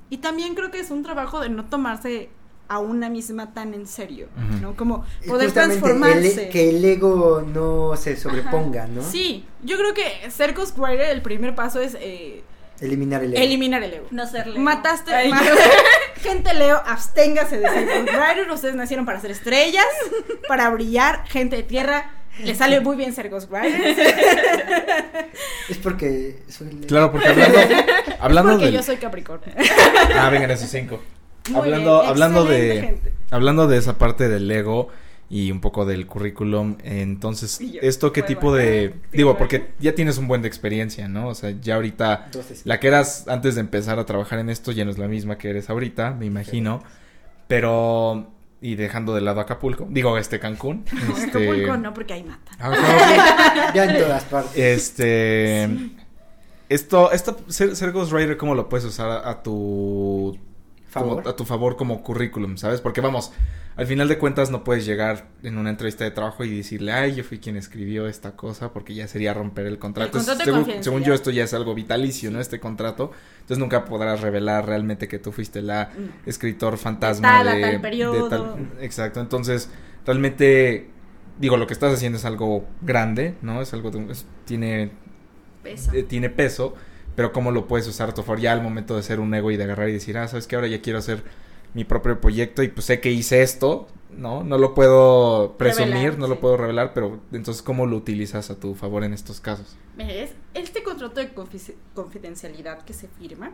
[0.10, 2.30] Y también creo que es un trabajo de no tomarse
[2.70, 4.28] a una misma tan en serio.
[4.62, 4.76] ¿no?
[4.76, 6.49] Como poder Justamente el- transformarse.
[6.49, 9.01] que el ego no se sobreponga, ¿no?
[9.03, 12.43] Sí, yo creo que ser ghostwriter, el primer paso es eh,
[12.80, 13.43] Eliminar el ego.
[13.43, 14.07] eliminar el ego.
[14.11, 14.59] No ser Leo.
[14.61, 15.13] Mataste.
[15.13, 15.41] Ay, ma-
[16.21, 18.51] gente Leo, absténgase de ser ghostwriter.
[18.51, 19.86] Ustedes nacieron para ser estrellas,
[20.47, 21.25] para brillar.
[21.28, 22.11] Gente de tierra,
[22.43, 23.95] le sale muy bien ser ghostwriter.
[25.69, 27.59] Es porque soy el- Claro, porque hablando,
[28.19, 29.53] hablando Porque del- yo soy Capricornio.
[30.15, 31.01] Ah, vengan esos cinco.
[31.49, 33.13] Muy hablando, bien, hablando de, gente.
[33.32, 34.89] hablando de esa parte del Lego
[35.30, 40.17] y un poco del currículum, entonces, yo, ¿esto qué tipo de, digo, porque ya tienes
[40.17, 41.28] un buen de experiencia, ¿no?
[41.28, 44.71] O sea, ya ahorita, Entonces, la que eras antes de empezar a trabajar en esto
[44.71, 46.82] ya no es la misma que eres ahorita, me imagino,
[47.47, 50.86] pero, y dejando de lado Acapulco, digo, este Cancún,
[51.17, 51.49] este...
[51.49, 52.55] Acapulco no, porque ahí matan.
[52.59, 54.55] Ah, ya en todas partes.
[54.57, 55.69] Este.
[56.69, 60.38] Esto, esto, ser, ser Ghostwriter, ¿cómo lo puedes usar a, a tu
[60.89, 61.17] Favor.
[61.23, 62.82] como- a tu favor como currículum, ¿sabes?
[62.82, 63.32] Porque vamos,
[63.78, 67.15] al final de cuentas no puedes llegar en una entrevista de trabajo y decirle, ay,
[67.15, 70.17] yo fui quien escribió esta cosa, porque ya sería romper el contrato.
[70.17, 72.39] El contrato de según, yo, esto ya es algo vitalicio, ¿no?
[72.41, 73.11] Este contrato.
[73.36, 76.07] Entonces nunca podrás revelar realmente que tú fuiste la No.
[76.25, 78.28] escritor fantasma tal a de, tal de periodo.
[78.30, 79.21] tal- Exacto.
[79.21, 79.69] Entonces,
[80.05, 80.89] realmente,
[81.39, 83.61] digo, lo que estás haciendo es algo grande, ¿no?
[83.61, 84.89] Es algo, de- es- tiene
[85.63, 85.91] Peso.
[85.93, 86.73] eh, tiene peso,
[87.15, 89.51] pero cómo lo puedes usar a tu favor ya al momento de ser un ego
[89.51, 91.21] y de agarrar y decir, ah, sabes que ahora ya quiero hacer
[91.74, 94.43] mi propio proyecto y pues sé que hice esto, ¿no?
[94.43, 98.55] No lo puedo presumir, Revelar, no lo puedo revelar, pero entonces cómo lo utilizas a
[98.59, 99.76] tu favor en estos casos.
[99.95, 100.32] ¿Ves?
[100.53, 103.51] Este contrato de confi- confidencialidad que se firma,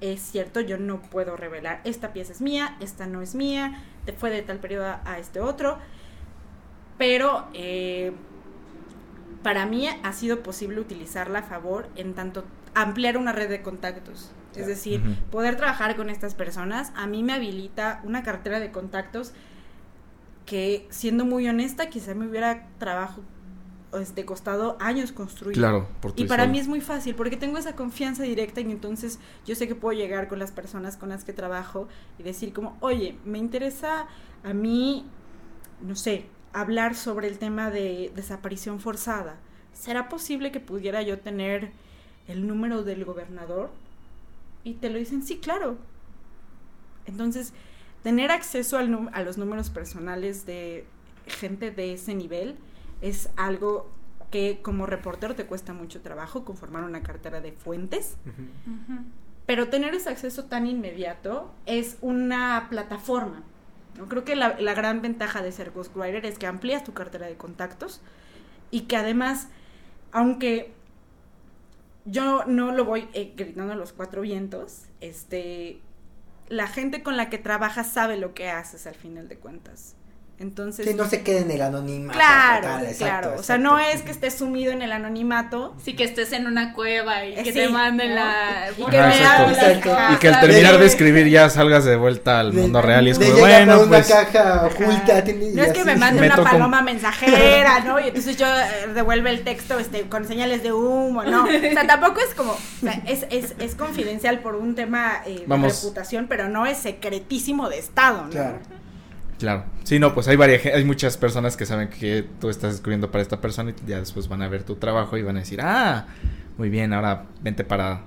[0.00, 4.12] es cierto, yo no puedo revelar, esta pieza es mía, esta no es mía, te
[4.12, 5.76] fue de tal periodo a, a este otro,
[6.98, 8.12] pero eh,
[9.42, 12.44] para mí ha sido posible utilizarla a favor en tanto
[12.74, 14.30] ampliar una red de contactos.
[14.56, 19.32] Es decir, poder trabajar con estas personas a mí me habilita una cartera de contactos
[20.46, 23.22] que, siendo muy honesta, quizá me hubiera trabajo
[23.94, 25.56] este, costado años construir.
[25.56, 28.70] Claro, por tu Y para mí es muy fácil porque tengo esa confianza directa y
[28.70, 31.88] entonces yo sé que puedo llegar con las personas con las que trabajo
[32.18, 34.06] y decir como, oye, me interesa
[34.44, 35.06] a mí,
[35.80, 39.36] no sé, hablar sobre el tema de desaparición forzada.
[39.72, 41.72] ¿Será posible que pudiera yo tener
[42.26, 43.70] el número del gobernador?
[44.68, 45.78] Y te lo dicen, sí, claro.
[47.06, 47.54] Entonces,
[48.02, 50.84] tener acceso al a los números personales de
[51.26, 52.56] gente de ese nivel
[53.00, 53.90] es algo
[54.30, 58.18] que como reportero te cuesta mucho trabajo conformar una cartera de fuentes,
[59.46, 63.42] pero tener ese acceso tan inmediato es una plataforma.
[63.96, 64.06] ¿no?
[64.06, 67.38] Creo que la, la gran ventaja de ser Ghostwriter es que amplías tu cartera de
[67.38, 68.02] contactos
[68.70, 69.48] y que además,
[70.12, 70.74] aunque
[72.04, 75.80] yo no lo voy eh, gritando a los cuatro vientos, este,
[76.48, 79.97] la gente con la que trabajas sabe lo que haces al final de cuentas.
[80.40, 82.16] Entonces, Que no se quede en el anonimato.
[82.16, 83.40] Claro, total, exacto, claro.
[83.40, 85.74] O sea, no es que estés sumido en el anonimato.
[85.84, 88.14] Sí, que estés en una cueva y Eh, que sí, te manden ¿no?
[88.14, 88.68] la...
[88.76, 89.42] Y que Ajá, me exacto.
[89.44, 89.92] hablas, Exacto.
[89.96, 90.14] ajá.
[90.14, 93.10] Y que al terminar de- de escribir ya salgas de vuelta al mundo real y
[93.10, 94.06] es como, llega bueno, una pues...
[94.08, 95.24] caja oculta.
[95.24, 95.86] tiene- No es que así.
[95.88, 97.98] me mande Me una paloma mensajera, ¿no?
[97.98, 101.44] Y entonces yo eh, devuelve el texto este, con señales de humo, ¿no?
[101.46, 105.44] O sea, tampoco es como, o sea, es, es, es confidencial por un tema eh,
[105.48, 108.30] de reputación, pero no es secretísimo de Estado, ¿no?
[108.30, 108.58] Claro.
[109.38, 109.64] Claro.
[109.84, 113.22] Sí, no, pues hay varias, hay muchas personas que saben que tú estás escribiendo para
[113.22, 116.06] esta persona y ya después van a ver tu trabajo y van a decir, ah,
[116.56, 118.00] muy bien, ahora vente para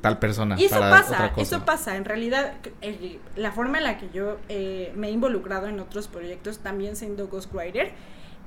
[0.00, 0.56] tal persona.
[0.60, 1.42] Y eso para pasa, otra cosa".
[1.42, 1.96] eso pasa.
[1.96, 6.08] En realidad, el- la forma en la que yo eh, me he involucrado en otros
[6.08, 7.92] proyectos, también siendo ghostwriter,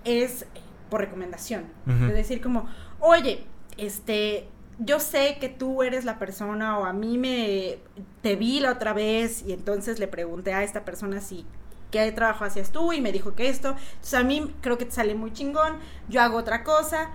[0.03, 0.45] es
[0.89, 1.63] por recomendación.
[1.87, 2.05] Ujú.
[2.05, 2.67] Es decir, como,
[2.99, 3.43] oye,
[3.77, 4.47] este,
[4.79, 7.77] yo sé que tú eres la persona o a mí me,
[8.21, 11.45] te vi la otra vez y entonces le pregunté a esta persona si
[11.91, 13.69] qué trabajo hacías tú y me dijo que esto.
[13.93, 15.77] Entonces a mí creo que te sale muy chingón,
[16.09, 17.09] yo hago otra cosa,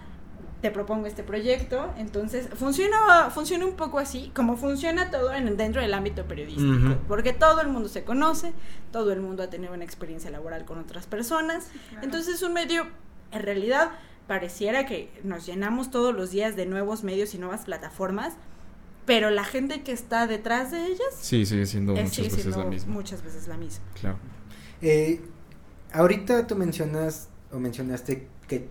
[0.63, 1.93] te propongo este proyecto.
[1.99, 6.71] Entonces funciona, funciona un poco así, como funciona todo en, dentro del ámbito periodístico.
[6.93, 6.97] Ujú.
[7.09, 8.53] Porque todo el mundo se conoce,
[8.93, 11.69] todo el mundo ha tenido una experiencia laboral con otras personas.
[11.91, 12.05] Claro.
[12.05, 12.87] Entonces es un medio,
[13.33, 13.91] en realidad,
[14.29, 18.35] pareciera que nos llenamos todos los días de nuevos medios y nuevas plataformas,
[19.05, 22.59] pero la gente que está detrás de ellas Sí, sigue siendo muchas sigue veces siendo
[22.63, 22.93] la misma.
[22.95, 23.85] muchas veces la misma.
[24.01, 24.17] Claro.
[24.83, 25.21] Eh,
[25.93, 28.69] ahorita tú mencionas o mencionaste que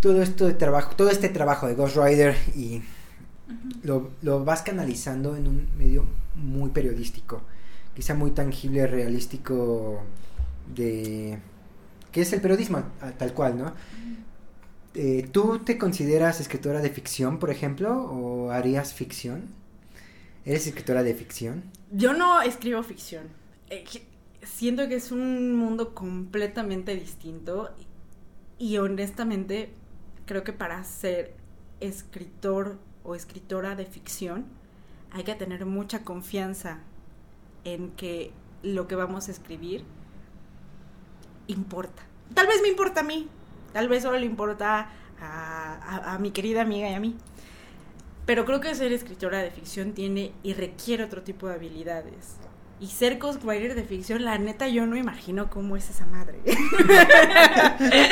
[0.00, 2.82] todo esto de trabajo, todo este trabajo de Ghost Rider y
[3.82, 6.04] lo, lo vas canalizando en un medio
[6.34, 7.42] muy periodístico,
[7.96, 10.02] quizá muy tangible, realístico
[10.74, 11.38] de...
[12.12, 13.72] que es el periodismo a- tal cual, ¿no?
[14.94, 19.42] Eh, ¿Tú te consideras escritora de ficción, por ejemplo, o harías ficción?
[20.44, 21.64] ¿Eres escritora de ficción?
[21.90, 23.24] Yo no escribo ficción.
[23.70, 23.84] Eh,
[24.48, 27.70] siento que es un mundo completamente distinto
[28.58, 29.72] y, honestamente
[30.26, 31.34] creo que para ser
[31.80, 34.44] escritor o escritora de ficción
[35.10, 36.80] hay que tener mucha confianza
[37.64, 38.32] en que
[38.62, 39.84] lo que vamos a escribir
[41.46, 42.02] importa.
[42.34, 43.28] Tal vez me importa a mí,
[43.72, 44.90] tal vez solo le importa
[45.20, 47.16] a- a mi querida amiga y a mí.
[48.26, 52.36] Pero creo que ser escritora de ficción tiene y requiere otro tipo de habilidades.
[52.80, 56.38] Y ser ghostwriter de ficción, la neta, yo no imagino cómo es esa madre.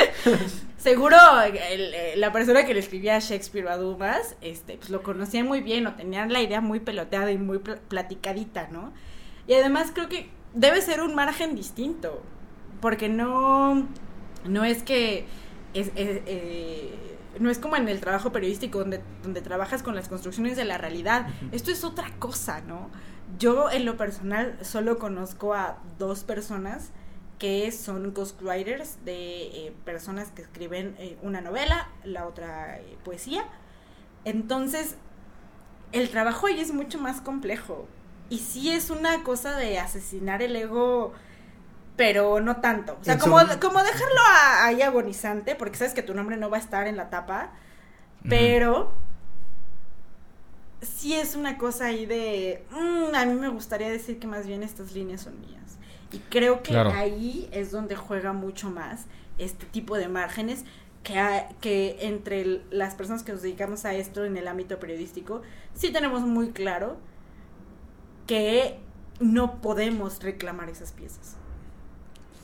[0.77, 4.89] Seguro el- eh, la persona que le escribía a Shakespeare o a Dumas, este, pues
[4.89, 8.93] lo conocía muy bien o tenían la idea muy peloteada y muy pl- platicadita, ¿no?
[9.47, 12.21] Y además creo que debe ser un margen distinto,
[12.81, 13.87] porque no,
[14.45, 15.25] no es que
[15.73, 16.93] es, es, eh,
[17.39, 20.77] no es como en el trabajo periodístico donde, donde trabajas con las construcciones de la
[20.77, 21.27] realidad.
[21.51, 22.89] Esto es otra cosa, ¿no?
[23.37, 26.91] Yo en lo personal solo conozco a dos personas
[27.39, 33.43] que son ghostwriters de eh, personas que escriben eh, una novela, la otra eh, poesía.
[34.25, 34.95] Entonces,
[35.91, 37.87] el trabajo ahí es mucho más complejo.
[38.29, 41.13] Y sí es una cosa de asesinar el ego,
[41.95, 42.97] pero no tanto.
[42.99, 46.57] O sea, como, como dejarlo a- ahí agonizante, porque sabes que tu nombre no va
[46.57, 47.51] a estar en la tapa,
[48.29, 48.91] pero
[50.81, 54.63] sí es una cosa ahí de, "Mm, a mí me gustaría decir que más bien
[54.63, 55.77] estas líneas son mías.
[56.11, 56.91] Y creo que Claro.
[56.91, 59.05] ahí es donde juega mucho más
[59.37, 60.63] este tipo de márgenes
[61.03, 65.41] que, que entre el- las personas que nos dedicamos a esto en el ámbito periodístico,
[65.73, 66.97] sí tenemos muy claro
[68.25, 68.79] que
[69.19, 71.35] no podemos reclamar esas piezas.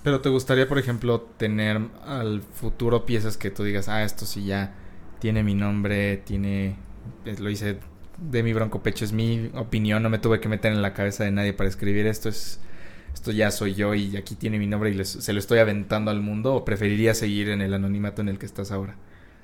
[0.04, 4.46] Pero te gustaría, por ejemplo, tener al futuro piezas que tú digas, ah, esto sí
[4.46, 4.74] ya
[5.20, 6.76] tiene mi nombre, tiene,
[7.26, 7.80] eh, lo hice
[8.18, 11.24] de mi bronco pecho, es mi opinión, no me tuve que meter en la cabeza
[11.24, 12.60] de nadie para escribir esto, es,
[13.14, 16.12] esto ya soy yo y aquí tiene mi nombre y les- se lo estoy aventando
[16.12, 18.96] al mundo, o preferiría seguir en el anonimato en el que estás ahora.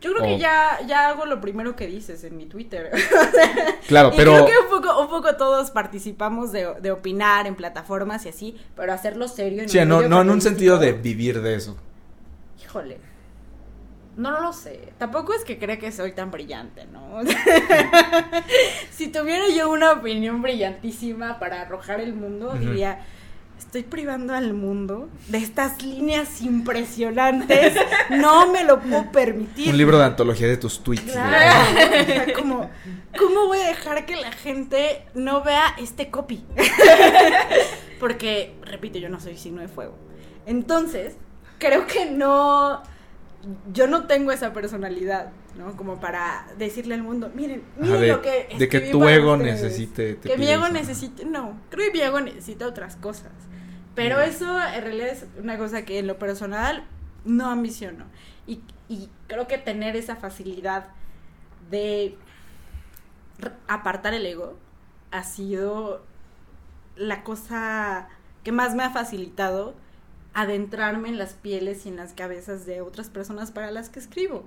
[0.02, 2.90] Yo creo que ya, ya hago lo primero que dices en mi Twitter.
[3.88, 4.32] Claro, Y pero...
[4.34, 8.56] creo que un poco, un poco todos participamos de, de opinar en plataformas y así,
[8.76, 9.64] pero hacerlo serio.
[9.64, 11.78] En Sí, un no, no en un sentido de periodístico, vivir de eso.
[12.62, 13.00] Híjole.
[14.20, 14.92] No, no lo sé.
[14.98, 17.22] Tampoco es que crea que soy tan brillante, ¿no?
[18.92, 23.00] si tuviera yo una opinión brillantísima para arrojar el mundo, diría,
[23.58, 27.74] estoy privando al mundo de estas líneas impresionantes.
[28.10, 29.70] No me lo puedo permitir.
[29.70, 31.12] Un libro de antología de tus tweets.
[31.12, 32.70] o sea, como,
[33.18, 36.44] ¿cómo voy a dejar que la gente no vea este copy?
[38.02, 39.96] Porque, repito, yo no soy signo de fuego.
[40.46, 41.16] Entonces,
[41.58, 42.82] creo que no,
[43.72, 45.76] yo no tengo esa personalidad, ¿no?
[45.78, 48.50] Como para decirle al mundo, miren, miren Ajá, de, lo que...
[48.58, 49.62] de que tu ego ustedes".
[49.62, 50.16] necesite...
[50.16, 50.74] te Que mi ego eso.
[50.74, 53.32] necesite, no, creo que mi ego necesita otras cosas.
[53.96, 56.86] Pero eso en realidad es una cosa que en lo personal
[57.26, 58.06] no ambiciono.
[58.48, 60.88] Y, y creo que tener esa facilidad
[61.70, 62.18] de
[63.68, 64.58] apartar el ego
[65.12, 66.04] ha sido
[66.96, 68.10] la cosa
[68.44, 69.76] que más me ha facilitado
[70.42, 74.46] adentrarme en las pieles y en las cabezas de otras personas para las que escribo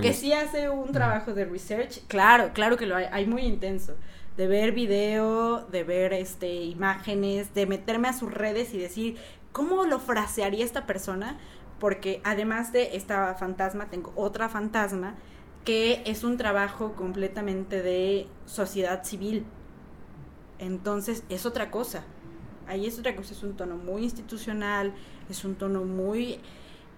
[0.00, 0.20] que gusta.
[0.20, 3.94] sí hace un trabajo de research, claro, claro que lo hay, hay muy intenso,
[4.36, 9.16] de ver video, de ver este imágenes, de meterme a sus redes y decir
[9.52, 11.38] cómo lo frasearía esta persona,
[11.78, 15.14] porque además de esta fantasma tengo otra fantasma
[15.64, 19.44] que es un trabajo completamente de sociedad civil.
[20.58, 22.04] Entonces es otra cosa.
[22.66, 24.92] Ahí es otra cosa, es un tono muy institucional,
[25.28, 26.38] es un tono muy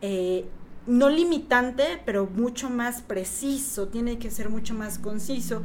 [0.02, 0.44] eh,
[0.86, 5.62] no limitante, pero mucho más preciso, tiene que ser mucho más conciso,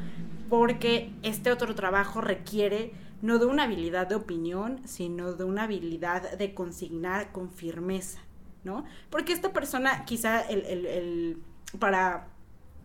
[0.50, 6.38] porque este otro trabajo requiere no de una habilidad de opinión, sino de una habilidad
[6.38, 8.20] de consignar con firmeza,
[8.64, 8.86] ¿no?
[9.10, 11.38] Porque esta persona quizá el,
[11.80, 12.28] para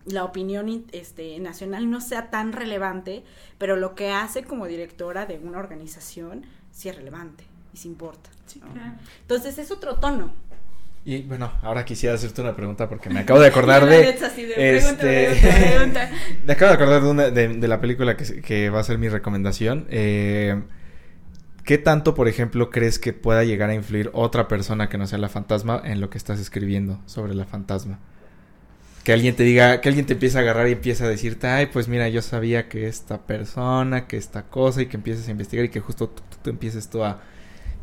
[0.06, 3.22] la opinión in- este, nacional no sea tan relevante,
[3.58, 6.44] pero lo que hace como directora de una organización
[6.74, 8.30] sí es relevante y sí importa.
[8.60, 8.98] ¿no?
[9.22, 10.32] Entonces es otro tono.
[11.06, 14.08] Y bueno, ahora quisiera hacerte una pregunta porque me acabo de acordar de.
[14.08, 15.36] este,
[15.76, 16.10] pregunta,
[16.44, 19.08] me acabo de acordar de, una, de, de la película que va a ser mi
[19.08, 19.86] recomendación.
[19.90, 20.62] Eh,
[21.64, 25.18] ¿Qué tanto, por ejemplo, crees que pueda llegar a influir otra persona que no sea
[25.18, 28.00] la fantasma en lo que estás escribiendo sobre la fantasma?
[29.04, 31.66] Que alguien te diga, que alguien te empiece a agarrar y empiece a decirte, ay,
[31.66, 35.66] pues mira, yo sabía que esta persona, que esta cosa, y que empieces a investigar
[35.66, 37.20] y que justo tú, tú empieces tú a...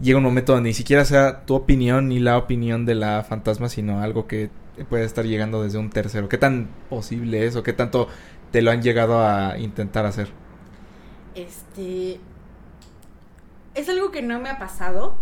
[0.01, 3.69] Llega un momento donde ni siquiera sea tu opinión ni la opinión de la fantasma,
[3.69, 4.49] sino algo que
[4.89, 6.27] puede estar llegando desde un tercero.
[6.27, 8.07] ¿Qué tan posible es o qué tanto
[8.51, 10.29] te lo han llegado a intentar hacer?
[11.35, 12.19] Este.
[13.75, 15.19] Es algo que no me ha pasado.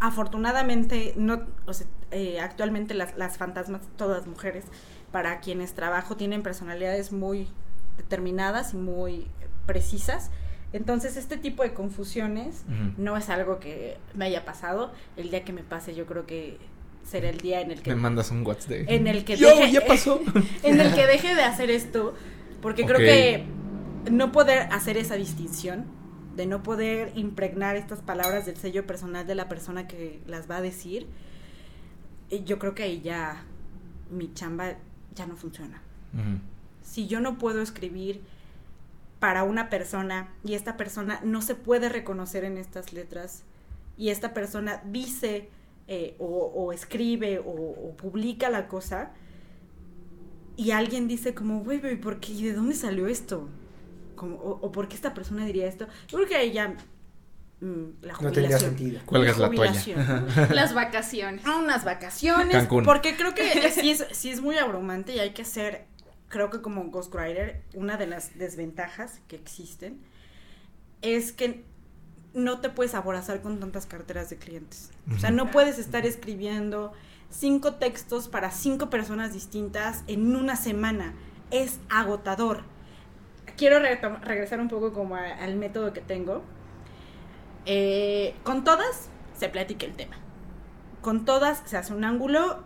[0.00, 4.64] Afortunadamente, no, o sea, eh, actualmente las, las fantasmas, todas mujeres,
[5.12, 7.48] para quienes trabajo, tienen personalidades muy
[7.96, 9.26] determinadas y muy
[9.66, 10.30] precisas.
[10.72, 12.64] Entonces, este tipo de confusiones
[12.98, 14.92] no es algo que me haya pasado.
[15.16, 16.58] El día que me pase, yo creo que
[17.04, 18.94] será el día en el que Me mandas un WhatsApp de...
[18.94, 20.20] en el que Yo, deje- ya pasó.
[20.62, 22.14] en el que deje de hacer esto,
[22.60, 23.44] porque creo que
[24.10, 25.86] no poder hacer esa distinción,
[26.36, 30.58] de no poder impregnar estas palabras del sello personal de la persona que las va
[30.58, 31.06] a decir,
[32.30, 33.44] yo creo que ahí ya
[34.10, 34.76] mi chamba
[35.14, 35.80] ya no funciona.
[36.82, 38.22] Si yo no puedo escribir
[39.18, 43.42] para una persona y esta persona no se puede reconocer en estas letras
[43.96, 45.48] y esta persona dice
[45.86, 49.10] eh, o, o escribe o, o publica la cosa
[50.56, 52.32] y alguien dice como, güey, güey, ¿por qué?
[52.32, 53.48] ¿Y de dónde salió esto?
[54.16, 55.86] Como, o, o por qué esta persona diría esto?
[56.08, 56.76] Yo creo que ahí ya
[57.60, 58.60] mm, la No tendría jubilación.
[58.76, 59.00] sentido.
[59.06, 59.80] Cuelgas la toalla.
[59.80, 60.26] jubilación.
[60.54, 61.46] Las vacaciones.
[61.46, 62.56] a unas vacaciones.
[62.56, 62.84] Cancún.
[62.84, 65.84] Porque creo que sí es, sí es muy abrumante y hay que hacer,
[66.28, 69.98] creo que como Ghostwriter, una de las desventajas que existen
[71.02, 71.64] es que
[72.34, 74.90] no te puedes aborazar con tantas carteras de clientes.
[75.14, 76.92] O sea, no puedes estar escribiendo
[77.30, 81.14] cinco textos para cinco personas distintas en una semana.
[81.50, 82.62] Es agotador.
[83.56, 86.44] Quiero regresar un poco como a- al método que tengo.
[87.70, 90.16] Eh, con todas se platica el tema.
[91.02, 92.64] Con todas se hace un ángulo.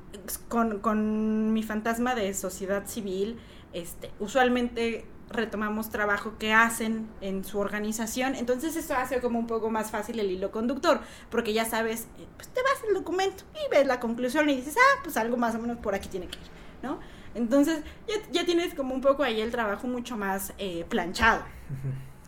[0.48, 3.38] Con, con mi fantasma de sociedad civil,
[3.72, 8.36] este, usualmente retomamos trabajo que hacen en su organización.
[8.36, 11.00] Entonces eso hace como un poco más fácil el hilo conductor.
[11.30, 14.76] Porque ya sabes, eh, pues te vas al documento y ves la conclusión y dices,
[14.78, 16.46] ah, pues algo más o menos por aquí tiene que ir,
[16.80, 17.00] ¿no?
[17.34, 21.42] Entonces ya, ya tienes como un poco ahí el trabajo mucho más eh, planchado.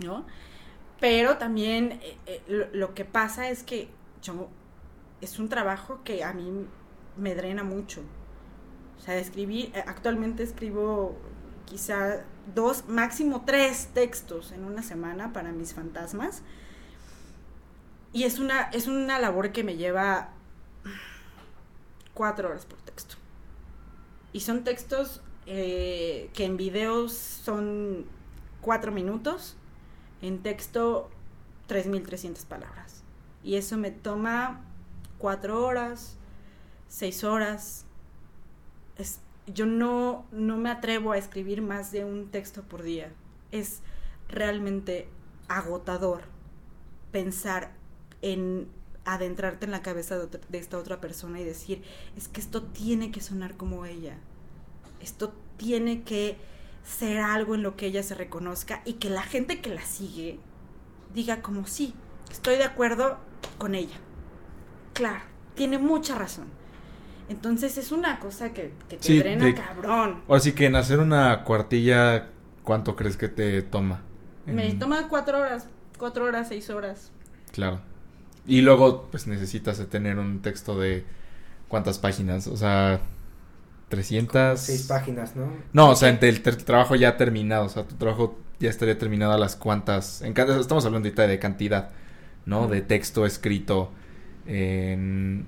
[0.00, 0.24] ¿no?
[1.00, 3.88] Pero también eh, eh, lo, que pasa es que
[4.22, 4.48] yo
[5.20, 6.66] es un trabajo que a mí
[7.16, 8.02] me drena mucho.
[8.98, 11.16] O sea, escribir, eh, actualmente escribo
[11.66, 12.24] quizá
[12.54, 16.42] dos, máximo tres textos en una semana para mis fantasmas.
[18.12, 20.30] Y es una, es una labor que me lleva
[22.14, 23.16] cuatro horas por texto.
[24.32, 28.06] Y son textos que en videos son
[28.62, 29.56] cuatro minutos,
[30.26, 31.10] en texto
[31.68, 33.02] 3.300 palabras.
[33.42, 34.62] Y eso me toma
[35.18, 36.16] cuatro horas,
[36.88, 37.84] seis horas.
[38.96, 43.12] Es, yo no, no me atrevo a escribir más de un texto por día.
[43.52, 43.82] Es
[44.28, 45.08] realmente
[45.48, 46.22] agotador
[47.12, 47.72] pensar
[48.22, 48.68] en
[49.04, 51.82] adentrarte en la cabeza de, de esta otra persona y decir,
[52.16, 54.16] es que esto tiene que sonar como ella.
[55.02, 56.38] Esto tiene que
[56.84, 60.38] ser algo en lo que ella se reconozca y que la gente que la sigue
[61.14, 61.94] diga como sí,
[62.30, 63.18] estoy de acuerdo
[63.58, 63.96] con ella.
[64.92, 65.22] Claro,
[65.54, 66.46] tiene mucha razón.
[67.28, 70.22] Entonces es una cosa que, que te Sí, drena de- cabrón.
[70.28, 72.28] Ahora sí que en hacer una cuartilla,
[72.62, 74.02] ¿cuánto crees que te toma?
[74.46, 75.66] Me En- toma cuatro horas,
[75.98, 77.10] cuatro horas, seis horas.
[77.52, 77.80] Claro.
[78.46, 81.04] Y luego, pues necesitas tener un texto de
[81.68, 83.00] cuántas páginas, o sea,
[83.94, 84.58] 300.
[84.60, 85.52] Seis páginas, ¿no?
[85.72, 89.32] No, o sea, entre el trabajo ya terminado, o sea, tu trabajo ya estaría terminado
[89.32, 90.22] a las cuantas.
[90.22, 91.90] En, estamos hablando ahorita de cantidad,
[92.46, 92.68] ¿no?
[92.68, 93.90] De texto escrito.
[94.46, 95.46] En,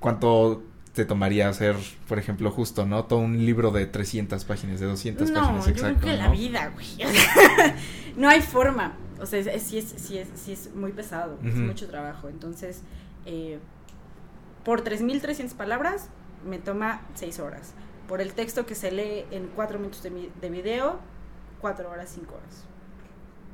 [0.00, 0.62] ¿Cuánto
[0.92, 1.76] te tomaría hacer,
[2.08, 3.04] por ejemplo, justo, ¿no?
[3.04, 6.00] Todo un libro de 300 páginas, de 200 No, páginas, yo exacto.
[6.00, 6.32] creo que la ¿no?
[6.32, 6.86] vida, güey.
[8.16, 8.96] no hay forma.
[9.20, 12.28] O sea, es- sí es, sí es, sí es muy pesado, es mucho trabajo.
[12.28, 12.82] Entonces,
[13.26, 13.58] eh,
[14.64, 16.08] por 3.300 palabras,
[16.44, 17.74] me toma 6 horas.
[18.06, 21.00] Por el texto que se lee en 4 minutos de, mi- de video,
[21.60, 22.64] 4 horas, 5 horas.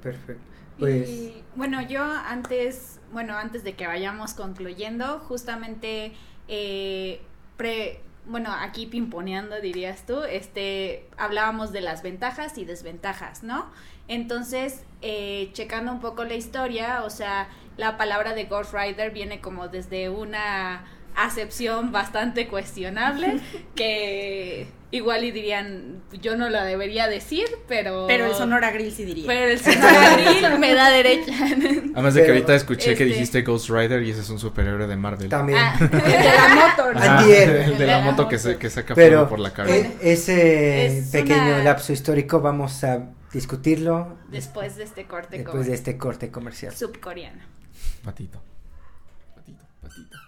[0.03, 0.43] Perfecto.
[0.78, 6.12] Pues Y bueno, yo antes, bueno, antes de que vayamos concluyendo, justamente,
[6.49, 7.22] eh,
[7.57, 13.70] pre, bueno, aquí pimponeando dirías tú, este, hablábamos de las ventajas y desventajas, ¿no?
[14.09, 19.41] Entonces, eh, checando un poco la historia, o sea, la palabra de Ghost Rider viene
[19.41, 20.85] como desde una
[21.17, 23.41] acepción bastante cuestionable
[23.75, 29.05] que igual y dirían yo no la debería decir pero pero el Sonora Grill sí
[29.05, 29.25] diría.
[29.27, 31.33] Pero el Sonora Grill me da derecha.
[31.95, 34.87] Además de que ahorita escuché que este- dijiste Ghost Rider y ese es un superhéroe
[34.87, 35.29] de Marvel.
[35.29, 35.59] También.
[35.59, 37.21] Ah, el de la moto ¿no?
[37.25, 41.09] El de la moto que, se, que saca Pero por la cabeza eh, ese Es
[41.11, 46.31] pequeño una- lapso histórico vamos a discutirlo después de este corte después de este corte
[46.31, 46.73] comercial.
[46.73, 47.43] subcoreano.
[48.05, 48.41] Patito.
[49.35, 50.19] Patito patito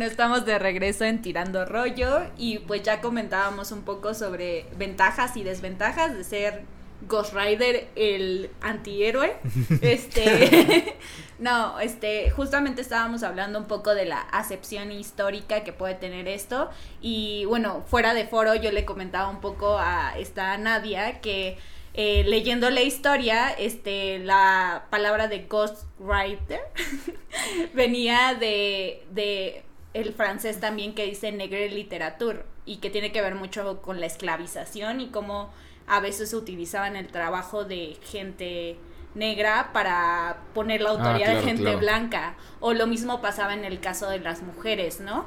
[0.00, 5.36] Bueno, estamos de regreso en Tirando Rollo y pues ya comentábamos un poco sobre ventajas
[5.36, 6.62] y desventajas de ser
[7.06, 9.36] Ghost Rider el antihéroe.
[9.82, 10.96] Este,
[11.38, 16.70] no, este, justamente estábamos hablando un poco de la acepción histórica que puede tener esto
[17.02, 21.58] y bueno, fuera de foro yo le comentaba un poco a esta Nadia que
[21.92, 26.62] eh, leyendo la historia, este, la palabra de Ghost Rider
[27.74, 29.64] venía de, de
[29.94, 34.06] el francés también que dice negre literature y que tiene que ver mucho con la
[34.06, 35.50] esclavización y cómo
[35.86, 38.78] a veces utilizaban el trabajo de gente
[39.14, 41.78] negra para poner la autoridad claro, de gente claro.
[41.78, 45.26] blanca o lo mismo pasaba en el caso de las mujeres, ¿no?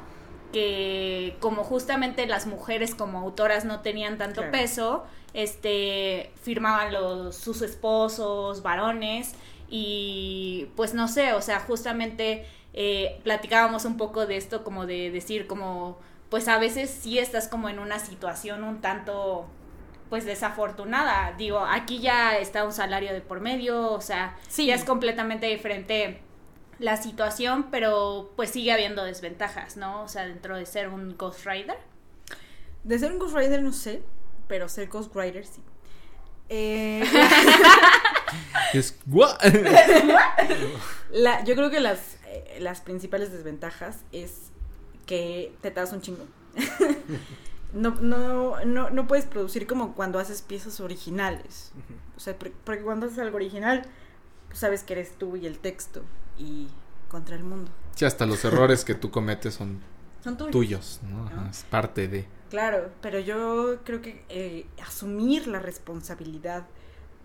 [0.52, 4.52] Que como justamente las mujeres como autoras no tenían tanto Claro.
[4.52, 5.04] peso,
[5.34, 9.34] este firmaban los sus esposos, varones
[9.68, 15.10] y pues no sé, o sea, justamente eh, platicábamos un poco de esto como de
[15.10, 15.98] decir como
[16.28, 19.46] pues a veces sí estás como en una situación un tanto
[20.10, 21.32] pues desafortunada.
[21.38, 24.66] Digo, aquí ya está un salario de por medio, o sea, Sí.
[24.66, 26.20] ya es completamente diferente
[26.80, 30.02] la situación, pero pues sigue habiendo desventajas, ¿no?
[30.02, 31.78] O sea, dentro de ser un Ghost Rider.
[32.82, 34.02] de ser un Ghost Rider no sé
[34.46, 35.62] pero ser Ghost Rider sí
[36.50, 37.02] Eh,
[38.74, 39.38] es gua-
[41.12, 44.50] La- yo creo que las, eh, las principales desventajas es
[45.06, 46.24] que te das un chingo.
[47.72, 51.72] no, no, no, no puedes producir como cuando haces piezas originales.
[52.16, 53.82] O sea, por- porque cuando haces algo original,
[54.48, 56.02] pues sabes que eres tú y el texto
[56.38, 56.68] y
[57.08, 57.70] contra el mundo.
[57.94, 59.80] Sí, hasta los errores que tú cometes son
[60.22, 60.52] Son tuyos.
[60.52, 61.26] tuyos, ¿no?
[61.26, 61.50] Ajá, Ajá.
[61.50, 62.26] es parte de...
[62.50, 66.64] Claro, pero yo creo que eh, asumir la responsabilidad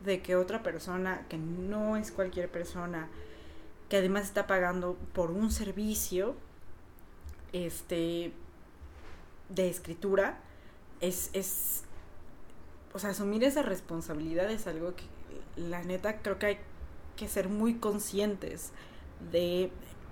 [0.03, 3.07] de que otra persona, que no es cualquier persona,
[3.89, 6.35] que además está pagando por un servicio,
[7.51, 8.31] este,
[9.49, 10.39] de escritura,
[11.01, 11.83] es, es,
[12.93, 15.03] o sea, asumir esa responsabilidad es algo que,
[15.55, 16.57] la neta, creo que hay
[17.15, 18.71] que ser muy conscientes
[19.31, 19.71] de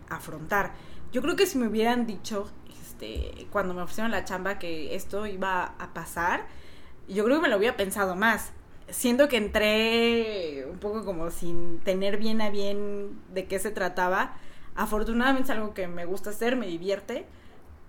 [0.10, 0.74] afrontar.
[1.12, 2.50] Yo creo que si me hubieran dicho,
[2.82, 6.48] este, cuando me ofrecieron la chamba que esto iba a pasar,
[7.08, 8.52] yo creo que me lo hubiera pensado más.
[8.90, 14.38] Siento que entré un poco como sin tener bien a bien de qué se trataba.
[14.76, 17.26] Afortunadamente es algo que me gusta hacer, me divierte,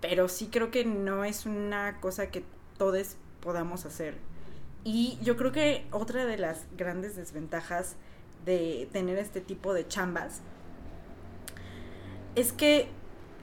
[0.00, 2.42] pero sí creo que no es una cosa que
[2.78, 4.16] todos podamos hacer.
[4.84, 7.96] Y yo creo que otra de las grandes desventajas
[8.44, 10.40] de tener este tipo de chambas
[12.34, 12.88] es que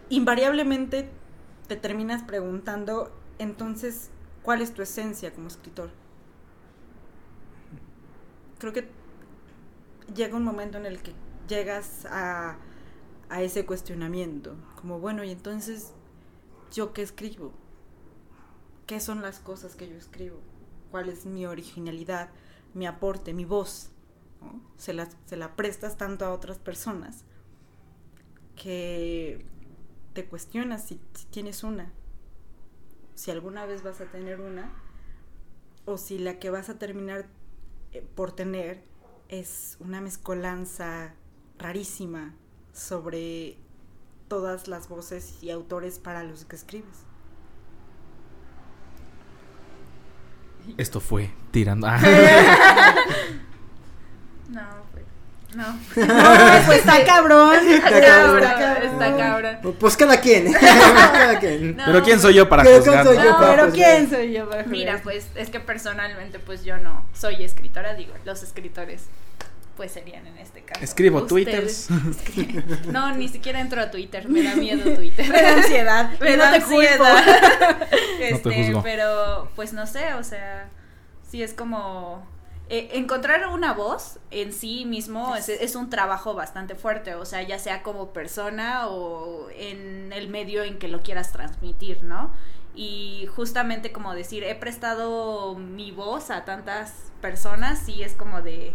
[0.10, 1.10] invariablemente
[1.68, 4.10] te terminas preguntando, entonces,
[4.42, 5.90] ¿cuál es tu esencia como escritor?
[8.58, 8.88] Creo que
[10.14, 11.14] llega un momento en el que
[11.48, 12.58] llegas a,
[13.30, 15.94] a ese cuestionamiento, como, bueno, y entonces,
[16.72, 17.52] ¿yo qué escribo?
[18.88, 20.40] ¿Qué son las cosas que yo escribo?
[20.92, 22.30] ¿Cuál es mi originalidad,
[22.74, 23.92] mi aporte, mi voz?
[24.78, 27.24] Se, la, se la prestas tanto a otras personas
[28.56, 29.44] que
[30.14, 31.92] te cuestionas si, si tienes una,
[33.16, 34.72] si alguna vez vas a tener una,
[35.86, 37.28] o si la que vas a terminar
[38.02, 38.84] por tener
[39.30, 41.14] es una mezcolanza
[41.58, 42.34] rarísima
[42.74, 43.58] sobre
[44.28, 47.06] todas las voces y autores para los que escribes.
[50.78, 51.88] Esto fue tirando...
[51.90, 52.00] Ah.
[54.50, 55.06] No, pues.
[55.56, 55.64] No.
[55.96, 57.56] No, pues está cabrón.
[57.68, 58.42] Está cabrón.
[58.44, 59.76] cabrón, está cabrón.
[59.80, 60.52] Pues cada quien.
[60.54, 61.78] cada quien.
[61.78, 61.84] No.
[61.86, 63.04] Pero ¿quién soy yo para Pero juzgar?
[63.04, 63.90] ¿quién soy yo No, para Pero juzgar?
[63.96, 68.14] ¿quién soy yo para Mira, pues es que personalmente pues yo no soy escritora, digo,
[68.26, 69.04] los escritores
[69.78, 70.82] pues serían en este caso.
[70.82, 71.88] Escribo Ustedes.
[72.88, 75.28] No, ni siquiera entro a Twitter, me da miedo Twitter.
[75.28, 76.12] Me da ansiedad.
[76.22, 76.80] Me da no te culpo.
[76.82, 77.78] ansiedad.
[77.80, 77.86] No
[78.18, 78.84] te Este, juzgo.
[78.84, 80.70] pero pues no sé, o sea,
[81.30, 82.26] sí es como
[82.70, 87.44] eh, encontrar una voz en sí mismo es, es un trabajo bastante fuerte, o sea,
[87.44, 92.32] ya sea como persona o en el medio en que lo quieras transmitir, ¿no?
[92.74, 98.74] Y justamente como decir, he prestado mi voz a tantas personas y es como de...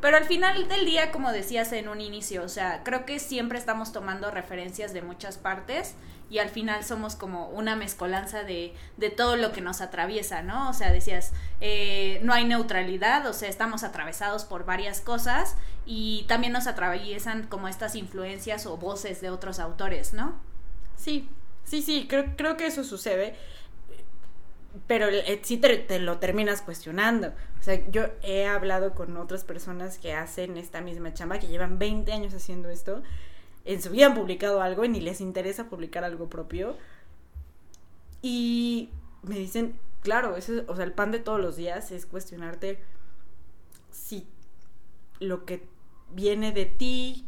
[0.00, 3.58] Pero al final del día, como decías en un inicio, o sea, creo que siempre
[3.58, 5.94] estamos tomando referencias de muchas partes
[6.30, 10.70] y al final somos como una mezcolanza de, de todo lo que nos atraviesa, ¿no?
[10.70, 16.24] O sea, decías, eh, no hay neutralidad, o sea, estamos atravesados por varias cosas y
[16.28, 20.40] también nos atraviesan como estas influencias o voces de otros autores, ¿no?
[20.96, 21.28] Sí,
[21.64, 23.34] sí, sí, creo, creo que eso sucede.
[24.86, 27.28] Pero eh, sí te, te lo terminas cuestionando.
[27.58, 31.78] O sea, yo he hablado con otras personas que hacen esta misma chamba, que llevan
[31.78, 33.02] 20 años haciendo esto.
[33.64, 36.76] En su vida han publicado algo y ni les interesa publicar algo propio.
[38.22, 38.90] Y
[39.22, 42.78] me dicen, claro, eso, es- o sea, el pan de todos los días es cuestionarte
[43.90, 44.26] si
[45.18, 45.66] lo que
[46.12, 47.26] viene de ti,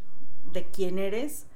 [0.53, 1.47] de quién eres,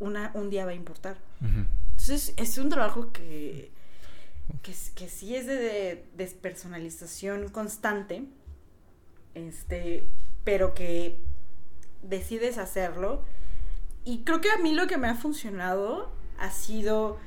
[0.00, 1.16] una, un día va a importar.
[1.40, 1.64] Ujú.
[1.90, 3.70] Entonces es un trabajo que,
[4.62, 8.24] que, sí es de, de despersonalización constante,
[9.34, 10.04] este,
[10.44, 11.18] pero que
[12.02, 13.22] decides hacerlo.
[14.04, 17.18] Y creo que a mí lo que me ha funcionado ha sido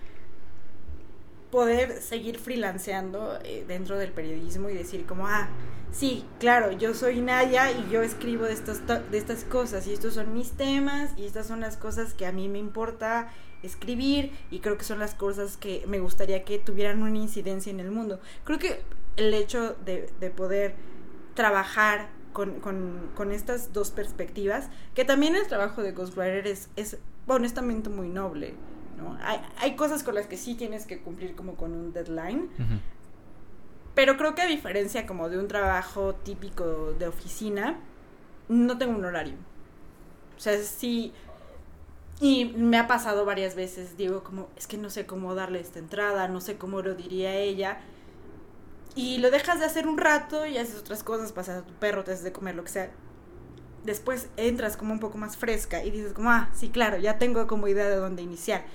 [1.51, 5.49] poder seguir freelanceando eh, dentro del periodismo y decir como, ah,
[5.91, 9.93] sí, claro, yo soy Nadia y yo escribo de estas, to- de estas cosas y
[9.93, 13.29] estos son mis temas y estas son las cosas que a mí me importa
[13.63, 17.79] escribir y creo que son las cosas que me gustaría que tuvieran una incidencia en
[17.79, 18.19] el mundo.
[18.43, 18.81] Creo que
[19.17, 20.75] el hecho de, de poder
[21.35, 26.97] trabajar con, con- con estas dos perspectivas, que también el trabajo de Ghostwriter es, es
[27.27, 28.53] honestamente muy noble.
[28.97, 29.17] ¿no?
[29.21, 32.49] Hay, hay cosas con las que sí tienes que cumplir como con un deadline,
[33.95, 37.79] pero creo que a diferencia como de un trabajo típico de oficina,
[38.47, 39.35] no tengo un horario.
[40.37, 41.13] O sea, sí...
[42.21, 45.79] Y me ha pasado varias veces, digo, como, es que no sé cómo darle esta
[45.79, 47.79] entrada, no sé cómo lo diría ella.
[48.93, 52.03] Y lo dejas de hacer un rato y haces otras cosas, pasas a tu perro,
[52.03, 52.91] te haces de comer, lo que sea.
[53.83, 57.47] Después entras como un poco más fresca y dices como, ah, sí, claro, ya tengo
[57.47, 58.65] como idea de dónde iniciar.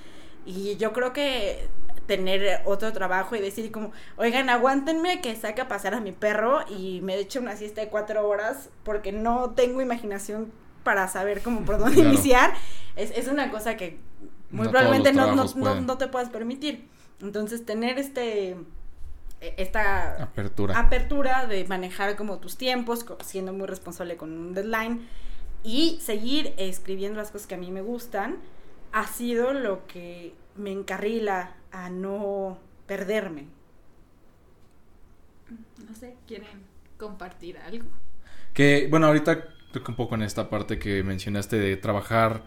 [0.45, 1.69] Y yo creo que
[2.09, 6.65] tener otro trabajo y decir como, oigan, aguántenme que saque a pasar a mi perro
[6.69, 10.51] y me eche una siesta de cuatro horas porque no tengo imaginación
[10.87, 12.11] para saber cómo por dónde Claro.
[12.15, 12.55] iniciar,
[12.97, 14.01] es, es una cosa que
[14.53, 16.89] muy No probablemente no, no, no, te puedas permitir.
[17.23, 18.57] Entonces, tener este
[19.41, 20.75] esta Apertura.
[20.75, 25.09] apertura de manejar como tus tiempos, siendo muy responsable con un deadline
[25.65, 28.39] y seguir escribiendo las cosas que a mí me gustan,
[28.93, 33.49] ha sido lo que me encarrila a no perderme.
[35.89, 36.67] No sé, ¿quieren
[36.99, 37.91] compartir algo?
[38.55, 39.45] Que, bueno, ahorita
[39.83, 42.43] que un poco en esta parte que mencionaste de trabajar,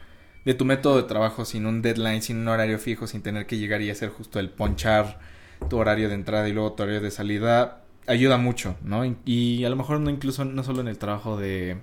[0.45, 3.57] de tu método de trabajo sin un deadline, sin un horario fijo, sin tener que
[3.57, 5.19] llegar y hacer justo el ponchar
[5.69, 9.03] tu horario de entrada y luego tu horario de salida, ayuda mucho, ¿no?
[9.25, 11.77] Y a lo mejor no incluso, no solo en el trabajo de,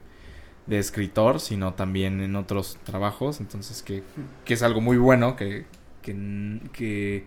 [0.67, 4.03] de escritor, sino también en otros trabajos, entonces que,
[4.45, 5.67] que es algo muy bueno, que,
[6.03, 7.27] que, que,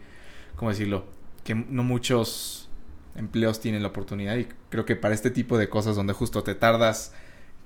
[0.55, 1.05] ¿cómo decirlo?
[1.43, 2.69] Que no muchos
[3.15, 6.55] empleos tienen la oportunidad y creo que para este tipo de cosas donde justo te
[6.55, 7.13] tardas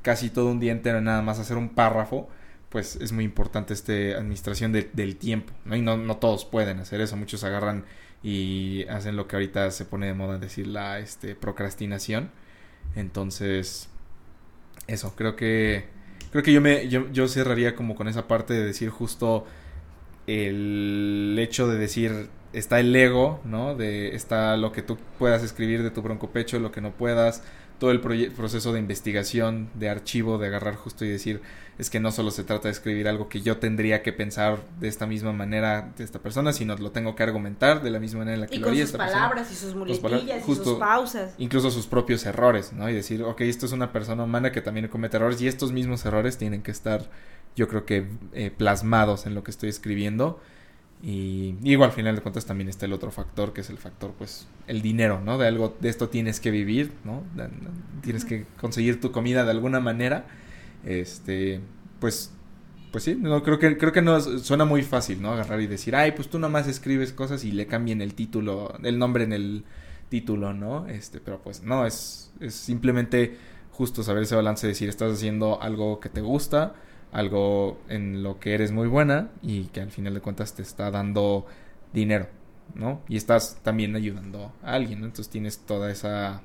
[0.03, 2.29] casi todo un día entero en nada más hacer un párrafo,
[2.69, 5.75] pues es muy importante este administración de- del tiempo, ¿no?
[5.77, 7.85] Y no, no todos pueden hacer eso, muchos agarran
[8.23, 12.31] y hacen lo que ahorita se pone de moda decir la este, procrastinación.
[12.95, 13.89] Entonces,
[14.87, 15.85] eso, creo que
[16.31, 19.45] creo que yo me yo, yo cerraría como con esa parte de decir justo
[20.27, 23.75] el hecho de decir está el ego, ¿no?
[23.75, 27.43] De está lo que tú puedas escribir de tu broncopecho, lo que no puedas,
[27.79, 31.41] todo el proceso de investigación, de archivo, de agarrar justo y decir,
[31.77, 34.87] es que no solo se trata de escribir algo que yo tendría que pensar de
[34.87, 38.35] esta misma manera de esta persona, sino lo tengo que argumentar de la misma manera
[38.35, 40.55] en la que Y lo haría sus esta persona palabras y sus palabras, muletillas y
[40.55, 41.33] sus pausas.
[41.39, 42.89] incluso sus propios errores, ¿no?
[42.89, 46.05] Y decir, ok, esto es una persona humana que también comete errores y estos mismos
[46.05, 47.09] errores tienen que estar,
[47.55, 50.39] yo creo que, eh, plasmados en lo que estoy escribiendo.
[51.03, 53.77] Y, y igual, al final de cuentas, también está el otro factor, que es el
[53.77, 55.37] factor, pues, el dinero, ¿no?
[55.37, 57.23] De algo, de esto tienes que vivir, ¿no?
[57.35, 57.49] De-
[58.01, 60.25] Tienes que conseguir tu comida de alguna manera.
[60.85, 61.61] este,
[61.99, 62.31] pues,
[62.91, 65.31] pues sí, no, creo que, creo que no, suena muy fácil, ¿no?
[65.33, 68.99] Agarrar y decir, ay, pues tú nomás escribes cosas y le cambien el título, el
[68.99, 69.63] nombre en el
[70.09, 70.87] título, ¿no?
[70.87, 73.37] Este, pero pues no, es, es simplemente
[73.71, 76.75] justo saber ese balance, decir, estás haciendo algo que te gusta,
[77.13, 80.91] algo en lo que eres muy buena y que al final de cuentas te está
[80.91, 81.45] dando
[81.93, 82.27] dinero,
[82.73, 83.01] ¿no?
[83.07, 85.05] Y estás también ayudando a alguien, ¿no?
[85.05, 86.41] Entonces tienes toda esa,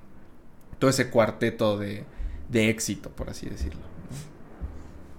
[0.79, 2.05] todo ese cuarteto de,
[2.51, 3.81] de éxito, por así decirlo.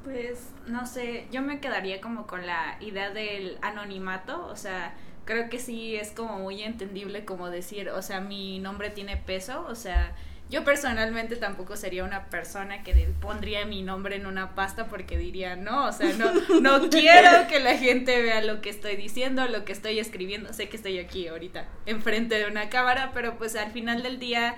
[0.03, 4.95] Pues, no sé, yo me quedaría como con la idea del anonimato, o sea,
[5.25, 9.65] creo que sí es como muy entendible como decir, o sea, mi nombre tiene peso,
[9.67, 10.15] o sea,
[10.49, 15.55] yo personalmente tampoco sería una persona que pondría mi nombre en una pasta porque diría,
[15.55, 19.63] no, o sea, no, no quiero que la gente vea lo que estoy diciendo, lo
[19.63, 20.51] que estoy escribiendo.
[20.51, 24.55] Sé que estoy aquí ahorita enfrente de una cámara, pero pues al final del día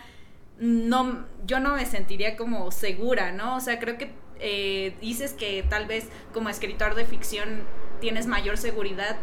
[0.60, 3.58] no, yo no me sentiría como segura, ¿no?
[3.58, 7.64] O sea, creo que eh, dices que tal vez como escritor de ficción
[8.00, 9.18] tienes mayor seguridad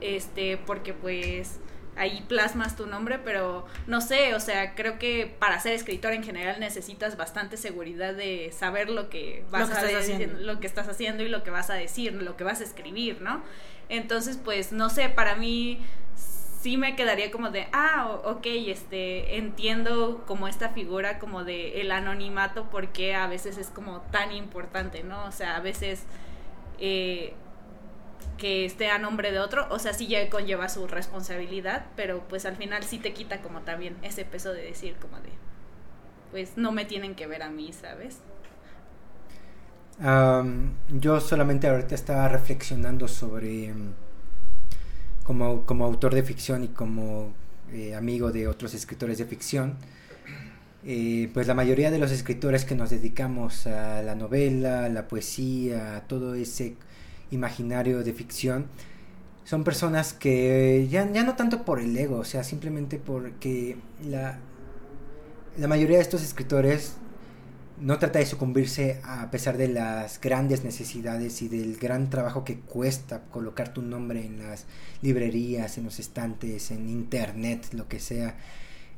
[0.00, 1.60] este, porque pues
[1.96, 6.22] ahí plasmas tu nombre, pero no sé, o sea, creo que para ser escritor en
[6.22, 11.22] general necesitas bastante seguridad de saber lo que vas a decir, lo que estás haciendo
[11.22, 13.42] y lo que vas a decir, lo que vas a escribir, ¿no?
[13.88, 15.80] Entonces, pues no sé, para mí
[16.60, 21.92] sí me quedaría como de, ah, ok, este, entiendo como esta figura como de el
[21.92, 25.24] anonimato porque a veces es como tan importante, ¿no?
[25.26, 26.04] O sea, a veces
[26.78, 27.34] eh,
[28.36, 32.46] que esté a nombre de otro, o sea, sí ya conlleva su responsabilidad, pero pues
[32.46, 35.30] al final sí te quita como también ese peso de decir como de,
[36.30, 38.18] pues no me tienen que ver a mí, ¿sabes?
[40.90, 43.72] yo solamente ahorita estaba reflexionando sobre,
[45.22, 47.32] como, como autor de ficción y como
[47.72, 49.76] eh, amigo de otros escritores de ficción,
[50.84, 55.08] eh, pues la mayoría de los escritores que nos dedicamos a la novela, a la
[55.08, 56.76] poesía, a todo ese
[57.30, 58.66] imaginario de ficción,
[59.44, 64.38] son personas que ya, ya no tanto por el ego, o sea, simplemente porque la,
[65.56, 66.96] la mayoría de estos escritores
[67.80, 72.58] no trata de sucumbirse a pesar de las grandes necesidades y del gran trabajo que
[72.58, 74.64] cuesta colocar tu nombre en las
[75.02, 78.36] librerías, en los estantes, en internet, lo que sea.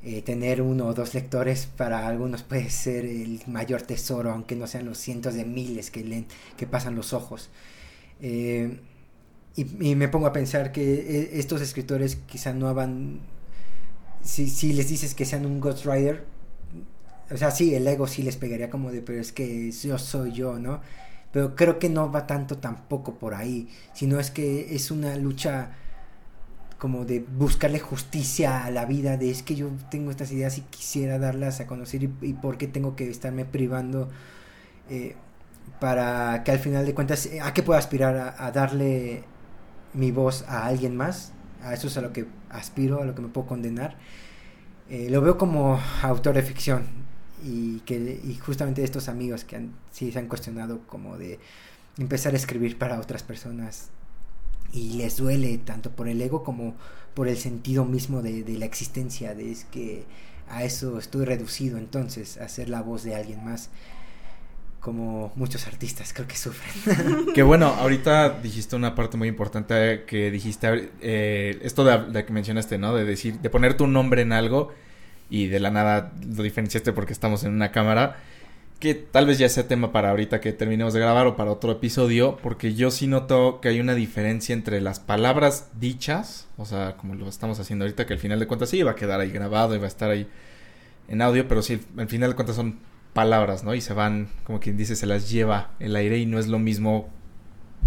[0.04, 4.68] Eh, tener uno o dos lectores para algunos puede ser el mayor tesoro, aunque no
[4.68, 6.26] sean los cientos de miles que leen,
[6.56, 7.50] que pasan los ojos.
[8.20, 8.80] Eh,
[9.56, 13.20] y, me pongo a pensar que eh, estos escritores quizá no hagan...
[14.22, 16.24] Si, si les dices que sean un Ghost Rider,
[17.30, 20.32] o sea, sí, el ego sí les pegaría como de, pero es que yo soy
[20.32, 20.80] yo, ¿no?
[21.32, 25.72] Pero creo que no va tanto tampoco por ahí, sino es que es una lucha
[26.78, 30.62] como de buscarle justicia a la vida, de es que yo tengo estas ideas y
[30.62, 34.08] quisiera darlas a conocer y, y por qué tengo que estarme privando.
[34.88, 35.16] Eh,
[35.80, 38.34] para que al final de cuentas, eh, ¿a qué puedo aspirar?
[38.38, 39.24] ¿A, darle
[39.94, 41.32] mi voz a alguien más?
[41.62, 43.96] A eso es a lo que aspiro, a lo que me puedo condenar.
[44.88, 46.86] Eh, lo veo como autor de ficción
[47.44, 51.38] y que y justamente estos amigos que han, sí se han cuestionado como de
[51.98, 53.90] empezar a escribir para otras personas
[54.72, 56.74] y les duele tanto por el ego como
[57.14, 60.04] por el sentido mismo de, de la existencia, de es que
[60.48, 63.70] a eso estoy reducido entonces, a ser la voz de alguien más
[64.88, 67.26] como muchos artistas creo que sufren.
[67.34, 72.78] que bueno, ahorita dijiste una parte muy importante que dijiste, eh, esto de, que mencionaste,
[72.78, 72.94] ¿no?
[72.94, 74.72] De decir, de poner tu nombre en algo
[75.28, 78.16] y de la nada lo diferenciaste porque estamos en una cámara.
[78.80, 81.70] Que tal vez ya sea tema para ahorita que terminemos de grabar o para otro
[81.70, 86.96] episodio, porque yo sí noto que hay una diferencia entre las palabras dichas, o sea,
[86.96, 89.30] como lo estamos haciendo ahorita, que al final de cuentas sí va a quedar ahí
[89.30, 90.26] grabado y va a estar ahí
[91.08, 93.74] en audio, pero sí, al final de cuentas son palabras, ¿no?
[93.74, 96.58] Y se van, como quien dice, se las lleva el aire y no es lo
[96.58, 97.08] mismo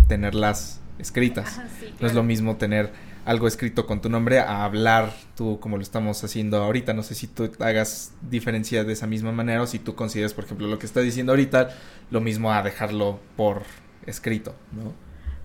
[0.08, 1.60] tenerlas escritas.
[2.00, 2.92] No es lo mismo tener
[3.26, 6.94] algo escrito con tu nombre a hablar tú como lo estamos haciendo ahorita.
[6.94, 10.46] No sé si tú hagas diferencia de esa misma manera o si tú consideras, por
[10.46, 11.70] ejemplo, lo que estás diciendo ahorita,
[12.10, 13.64] lo mismo a dejarlo por
[14.06, 14.94] escrito, ¿no?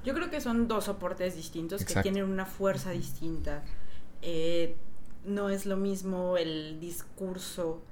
[0.05, 3.65] Yo creo que son dos soportes distintos que tienen una fuerza distinta.
[4.23, 4.77] Eh,
[5.24, 7.82] no es lo mismo el discurso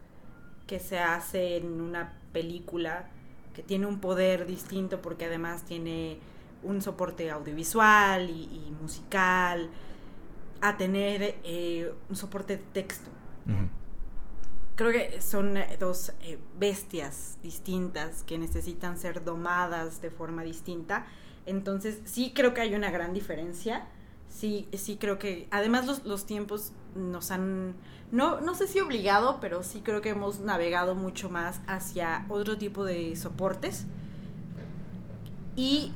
[0.66, 3.08] que se hace en una película
[3.54, 6.18] que tiene un poder distinto porque además tiene
[6.62, 9.70] un soporte audiovisual y, musical
[10.60, 13.10] a tener eh, un soporte de texto.
[14.76, 21.06] Creo que son eh, dos eh, bestias distintas que necesitan ser domadas de forma distinta.
[21.46, 23.86] Entonces sí creo que hay una gran diferencia.
[24.28, 27.76] Sí, sí creo que además los, los tiempos nos han
[28.14, 32.56] no, no sé si obligado, pero sí creo que hemos navegado mucho más hacia otro
[32.56, 33.86] tipo de soportes
[35.56, 35.92] y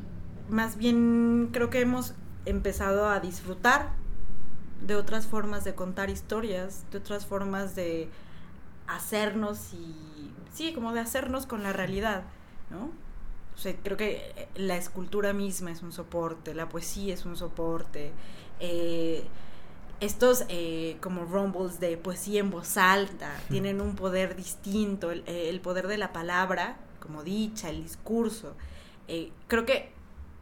[0.50, 2.14] más bien creo que hemos
[2.44, 3.92] empezado a disfrutar
[4.84, 8.08] de otras formas de contar historias, de otras formas de
[8.88, 12.24] hacernos y sí, como de hacernos con la realidad,
[12.70, 12.90] ¿no?
[13.54, 18.10] O sea, creo que la escultura misma es un soporte, la poesía es un soporte,
[18.58, 19.24] eh,
[20.00, 25.60] estos eh, como rumbles de poesía en voz alta tienen un poder distinto, el, el,
[25.60, 28.54] poder de la palabra, como dicha, el discurso.
[29.08, 29.90] Eh, creo que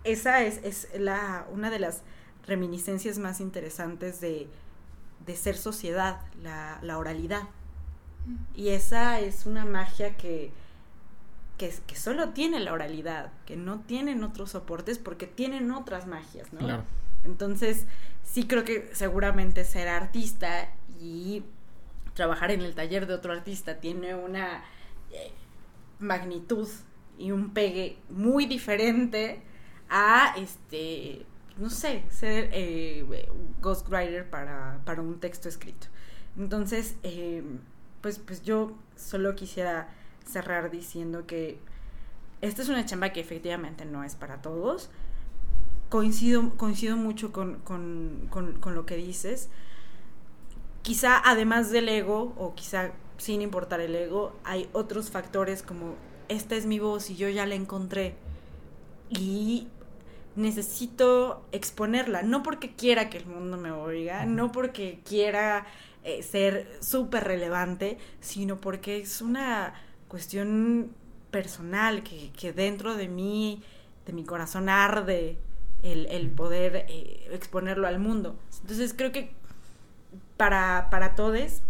[0.05, 2.03] esa es, es la, una de las
[2.47, 4.49] reminiscencias más interesantes de,
[5.25, 7.45] de ser sociedad, la, la, oralidad.
[8.55, 10.53] Y esa es una magia que,
[11.59, 16.53] que, que, solo tiene la oralidad, que no tienen otros soportes porque tienen otras magias,
[16.53, 16.61] ¿no?
[16.61, 16.85] Claro.
[17.25, 17.87] Entonces,
[18.27, 20.69] sí creo que seguramente ser artista
[21.01, 21.45] y
[22.15, 24.65] trabajar en el taller de otro artista tiene una
[25.13, 25.31] eh,
[26.01, 26.69] magnitud
[27.19, 29.41] y un pegue muy diferente
[29.89, 31.25] a este
[31.57, 33.07] no sé ser eh,
[33.63, 35.87] ghostwriter para, para un texto escrito.
[36.37, 37.43] Entonces eh,
[38.03, 39.89] pues pues yo solo quisiera
[40.27, 41.59] cerrar diciendo que
[42.43, 44.91] esta es una chamba que efectivamente no es para todos
[45.89, 49.49] coincido, coincido mucho con, con, con, con, lo que dices.
[50.83, 55.95] Quizá además del ego, o quizá sin importar el ego, hay otros factores como
[56.29, 58.15] esta es mi voz y yo ya la encontré.
[59.09, 59.69] Y
[60.35, 65.67] necesito exponerla, no porque quiera que el mundo me oiga, no porque quiera
[66.05, 69.75] eh, ser súper relevante, sino porque es una
[70.09, 70.93] cuestión
[71.31, 73.63] personal que, que dentro de mí,
[74.05, 75.39] de mi corazón arde
[75.83, 78.37] el, el poder eh, exponerlo al mundo.
[78.63, 79.33] Entonces creo que
[80.37, 81.63] para, para todos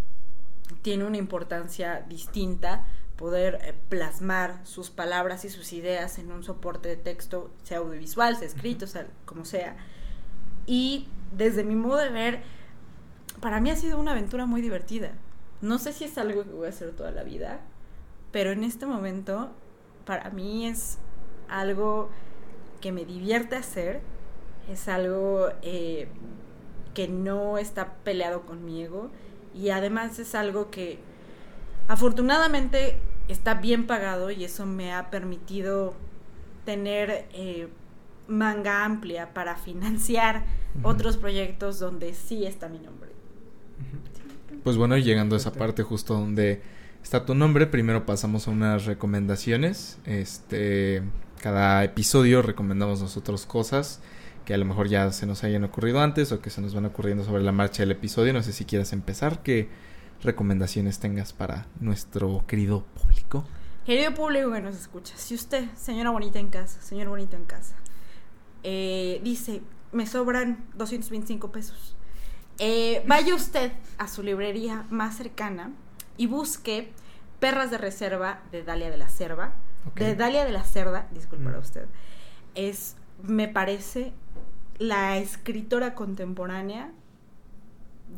[0.82, 2.84] tiene una importancia distinta
[3.16, 8.36] poder eh, plasmar sus palabras y sus ideas en un soporte de texto, sea audiovisual,
[8.36, 9.76] sea escrito, sea como sea.
[10.66, 12.42] Y desde mi modo de ver,
[13.40, 15.12] para mí ha sido una aventura muy divertida.
[15.60, 17.60] No sé si es algo que voy a hacer toda la vida,
[18.32, 19.50] pero en este momento
[20.04, 20.98] para mí es
[21.48, 22.10] algo
[22.80, 24.00] que me divierte hacer,
[24.70, 26.08] es algo eh,
[26.94, 29.10] que no está peleado con mi ego
[29.54, 30.98] y además es algo que
[31.88, 32.98] afortunadamente
[33.28, 35.94] está bien pagado y eso me ha permitido
[36.64, 37.68] tener eh,
[38.28, 40.44] manga amplia para financiar
[40.74, 40.90] uh -huh.
[40.90, 43.10] otros proyectos donde sí está mi nombre.
[43.10, 44.62] Uh -huh.
[44.62, 46.60] Pues bueno, llegando a esa parte justo donde
[47.02, 49.98] está tu nombre, primero pasamos a unas recomendaciones.
[50.04, 51.02] Este,
[51.46, 54.00] cada episodio recomendamos nosotros cosas
[54.44, 56.86] que a lo mejor ya se nos hayan ocurrido antes o que se nos van
[56.86, 58.32] ocurriendo sobre la marcha del episodio.
[58.32, 59.68] No sé si quieras empezar, qué
[60.24, 63.44] recomendaciones tengas para nuestro querido público.
[63.84, 67.76] Querido público que nos escucha, si usted, señora bonita en casa, señor bonito en casa,
[68.64, 69.62] eh, dice,
[69.92, 71.94] me sobran 225 pesos,
[72.58, 75.70] eh, vaya usted a su librería más cercana
[76.16, 76.90] y busque
[77.38, 79.54] Perras de Reserva de Dalia de la Cerva.
[79.90, 80.06] Okay.
[80.08, 81.62] De Dalia de la Cerda, disculpará mm.
[81.62, 81.86] usted.
[82.54, 84.12] Es, me parece,
[84.78, 86.90] la escritora contemporánea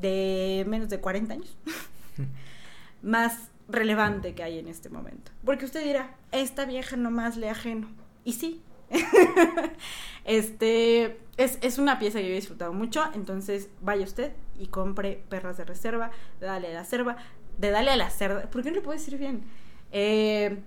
[0.00, 1.56] de menos de 40 años
[3.02, 5.30] más relevante que hay en este momento.
[5.44, 7.88] Porque usted dirá, esta vieja nomás le ajeno.
[8.24, 8.62] Y sí.
[10.24, 13.04] este es, es, una pieza que yo he disfrutado mucho.
[13.14, 17.16] Entonces vaya usted y compre Perras de Reserva, de Dale a la Cerva,
[17.58, 18.48] de Dale a la Cerda.
[18.50, 19.44] ¿Por qué no le puedo decir bien?
[19.92, 20.58] Eh,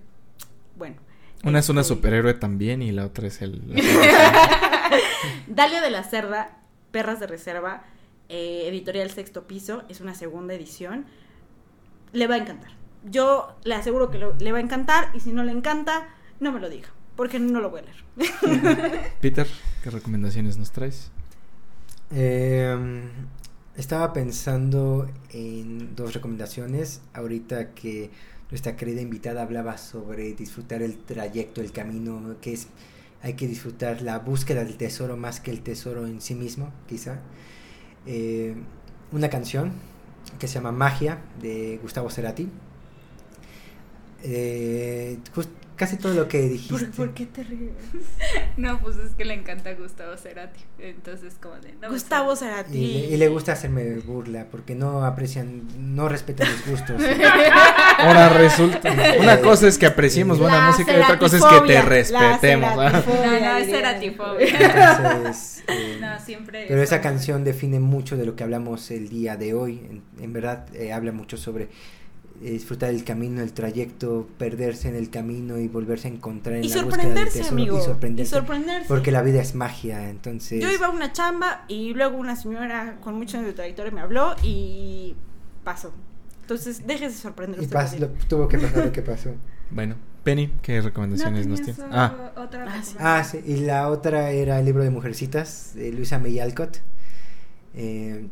[0.76, 0.96] bueno.
[1.44, 1.66] Una este...
[1.66, 3.60] es una superhéroe también y la otra es el.
[5.46, 6.58] Dalia de la Cerda,
[6.90, 7.84] Perras de Reserva,
[8.28, 11.06] eh, editorial Sexto Piso, es una segunda edición.
[12.12, 12.70] Le va a encantar.
[13.04, 16.08] Yo le aseguro que lo, le va a encantar y si no le encanta,
[16.38, 19.12] no me lo diga, porque no lo voy a leer.
[19.20, 19.46] Peter,
[19.82, 21.10] ¿qué recomendaciones nos traes?
[22.14, 23.02] Eh,
[23.76, 27.00] estaba pensando en dos recomendaciones.
[27.14, 28.10] Ahorita que
[28.52, 32.68] nuestra querida invitada hablaba sobre disfrutar el trayecto, el camino, que es
[33.22, 37.20] hay que disfrutar la búsqueda del tesoro más que el tesoro en sí mismo, quizá.
[38.04, 38.54] Eh,
[39.10, 39.72] una canción
[40.38, 42.46] que se llama Magia de Gustavo Cerati.
[44.22, 45.18] Eh,
[45.82, 46.72] casi todo lo que dijiste.
[46.72, 47.72] ¿Por, ¿por qué te ríes?
[48.56, 50.60] no, pues es que le encanta Gustavo Cerati.
[50.78, 51.72] Entonces, como de.
[51.82, 52.78] No, Gustavo Cerati.
[52.78, 55.64] Y, y, le gusta hacerme burla porque no aprecian,
[55.96, 57.02] no respetan los gustos.
[57.98, 58.92] Ahora resulta.
[59.18, 62.76] Una cosa es que apreciemos buena la música y otra cosa es que te respetemos.
[62.76, 64.46] No, no, es Ceratifobia.
[64.46, 66.66] Entonces, eh, no, siempre.
[66.68, 69.80] Pero esa canción define mucho de lo que hablamos el día de hoy.
[69.90, 71.70] En, en verdad, eh, habla mucho sobre
[72.40, 76.68] disfrutar el camino, el trayecto, perderse en el camino y volverse a encontrar en Y
[76.68, 77.78] la del sorprenderse, tesoro amigo.
[77.78, 78.28] y sorprenderse.
[78.36, 78.88] Y sorprenderse.
[78.88, 80.60] Porque la vida es magia, entonces...
[80.62, 84.34] Yo iba a una chamba y luego una señora con mucho de trayectoria me habló
[84.42, 85.14] y
[85.64, 85.92] pasó.
[86.40, 89.30] Entonces, déjese sorprender y pas- lo- tuvo que pasar lo que pasó.
[89.70, 89.94] Bueno,
[90.24, 91.80] Penny, ¿qué recomendaciones nos tienes?
[91.90, 92.96] Ah, otra Ah, sí.
[92.98, 96.78] Ah, sí, y la otra era el libro de Mujercitas, de Luisa May Alcott.
[97.74, 98.26] Eh,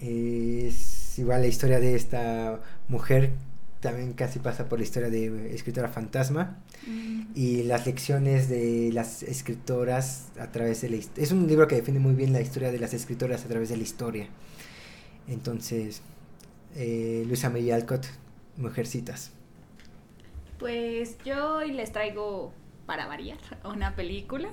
[0.00, 3.32] es igual la historia de esta mujer,
[3.80, 6.58] también casi pasa por la historia de escritora fantasma.
[6.86, 7.22] Mm.
[7.34, 11.24] Y las lecciones de las escritoras a través de la historia.
[11.24, 13.76] Es un libro que define muy bien la historia de las escritoras a través de
[13.76, 14.28] la historia.
[15.28, 16.02] Entonces,
[16.76, 18.06] eh, Luisa May Alcott,
[18.56, 19.32] Mujercitas.
[20.58, 22.52] Pues yo hoy les traigo,
[22.86, 24.48] para variar, una película.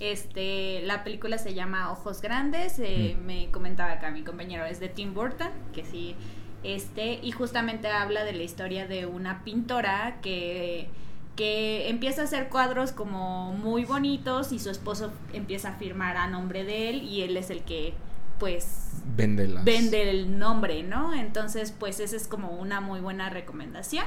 [0.00, 2.78] Este, la película se llama Ojos Grandes.
[2.78, 3.26] eh, Mm.
[3.26, 6.14] Me comentaba acá mi compañero, es de Tim Burton, que sí,
[6.62, 10.88] este, y justamente habla de la historia de una pintora que
[11.38, 16.26] que empieza a hacer cuadros como muy bonitos y su esposo empieza a firmar a
[16.26, 17.94] nombre de él y él es el que
[18.40, 19.64] pues vende las...
[19.64, 21.14] vende el nombre, ¿no?
[21.14, 24.04] Entonces, pues esa es como una muy buena recomendación.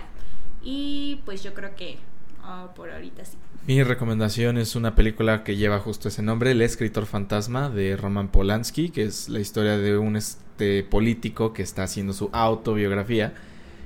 [0.61, 1.99] Y pues yo creo que
[2.43, 3.37] ah, por ahorita sí.
[3.65, 8.27] Mi recomendación es una película que lleva justo ese nombre, El escritor fantasma de Roman
[8.27, 10.17] Polanski, que es la historia de un
[10.61, 13.33] este político que está haciendo su autobiografía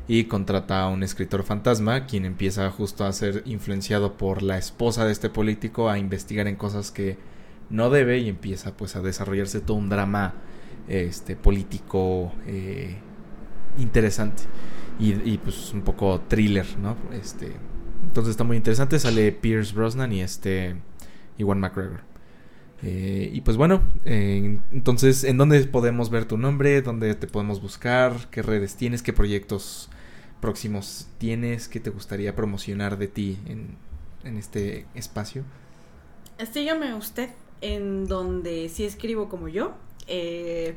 [0.10, 5.06] y contrata a un escritor fantasma, quien empieza justo a ser influenciado por la esposa
[5.06, 7.18] de este político a investigar en cosas que
[7.69, 10.34] no debe y empieza pues a desarrollarse todo un drama
[10.89, 12.97] este político eh,
[13.77, 14.43] interesante
[14.99, 16.97] y, pues un poco thriller, ¿no?
[17.14, 17.53] Este
[18.03, 18.99] entonces está muy interesante.
[18.99, 20.76] Sale Pierce Brosnan y este.
[21.38, 22.15] Iwan McGregor.
[22.84, 26.81] Eh, y pues bueno, entonces, ¿en dónde podemos ver tu nombre?
[26.81, 28.30] ¿Dónde te podemos buscar?
[28.31, 29.02] ¿Qué redes tienes?
[29.02, 29.89] ¿Qué proyectos
[30.41, 31.68] próximos tienes?
[31.68, 33.77] ¿Qué te gustaría promocionar de ti en,
[34.23, 35.43] en este espacio?
[36.52, 37.30] Sígame usted
[37.61, 39.73] en donde sí escribo como yo.
[40.07, 40.76] Eh,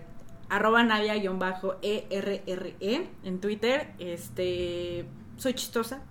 [0.48, 2.42] arroba navia-erre
[3.24, 3.88] en Twitter.
[3.98, 5.04] Este,
[5.36, 6.02] soy chistosa,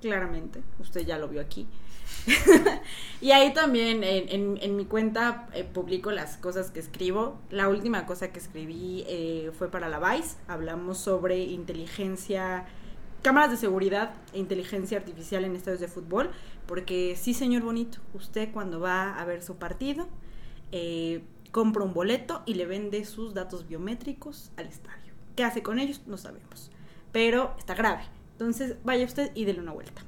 [0.00, 0.62] claramente.
[0.78, 1.66] Usted ya lo vio aquí.
[3.20, 7.38] y ahí también en, mi cuenta eh, publico las cosas que escribo.
[7.50, 10.36] La última cosa que escribí eh, fue para la Vice.
[10.46, 12.66] Hablamos sobre inteligencia,
[13.22, 16.30] cámaras de seguridad e inteligencia artificial en estadios de fútbol.
[16.66, 20.06] Porque sí, señor bonito, usted cuando va a ver su partido,
[20.70, 25.14] eh, compra un boleto y le vende sus datos biométricos al estadio.
[25.34, 26.02] ¿Qué hace con ellos?
[26.06, 26.70] No sabemos.
[27.10, 28.02] Pero está grave.
[28.32, 30.02] Entonces vaya usted y dele una vuelta.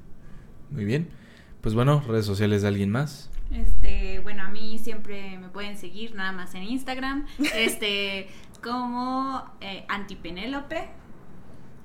[0.69, 1.20] Muy bien.
[1.61, 3.29] Pues bueno, redes sociales de alguien más.
[3.51, 8.27] Este, bueno, a mí siempre me pueden seguir nada más en Instagram, este,
[8.63, 10.89] como eh, Antipenélope.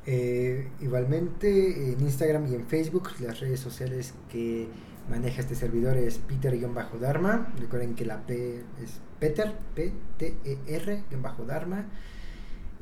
[0.07, 4.69] Eh, igualmente en Instagram y en Facebook, las redes sociales que
[5.11, 7.53] maneja este servidor es Peter-Dharma.
[7.59, 11.86] Recuerden que la P es Peter, P-T-E-R-Dharma.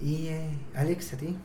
[0.01, 1.37] Y eh, Alex, a ti.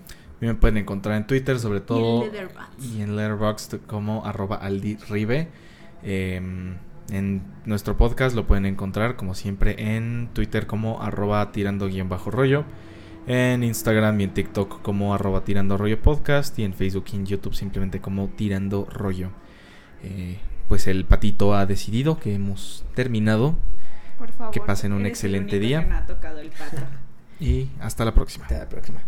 [0.41, 2.23] Me pueden encontrar en Twitter, sobre todo.
[2.23, 2.83] Y en Letterboxd.
[2.83, 5.47] Y en Letterboxd como arroba aldiribe.
[6.03, 6.41] Eh,
[7.11, 12.31] en nuestro podcast lo pueden encontrar, como siempre, en Twitter como arroba tirando guion bajo
[12.31, 12.63] rollo.
[13.27, 16.57] En Instagram y en TikTok como arroba tirando rollo podcast.
[16.57, 19.31] Y en Facebook y en YouTube simplemente como tirando rollo.
[20.03, 23.55] Eh, pues el patito ha decidido que hemos terminado.
[24.17, 24.53] Por favor.
[24.53, 25.81] Que pasen un excelente día.
[25.81, 26.77] que no ha tocado el pato.
[27.41, 28.43] Y hasta la próxima.
[28.43, 28.99] Hasta la próxima.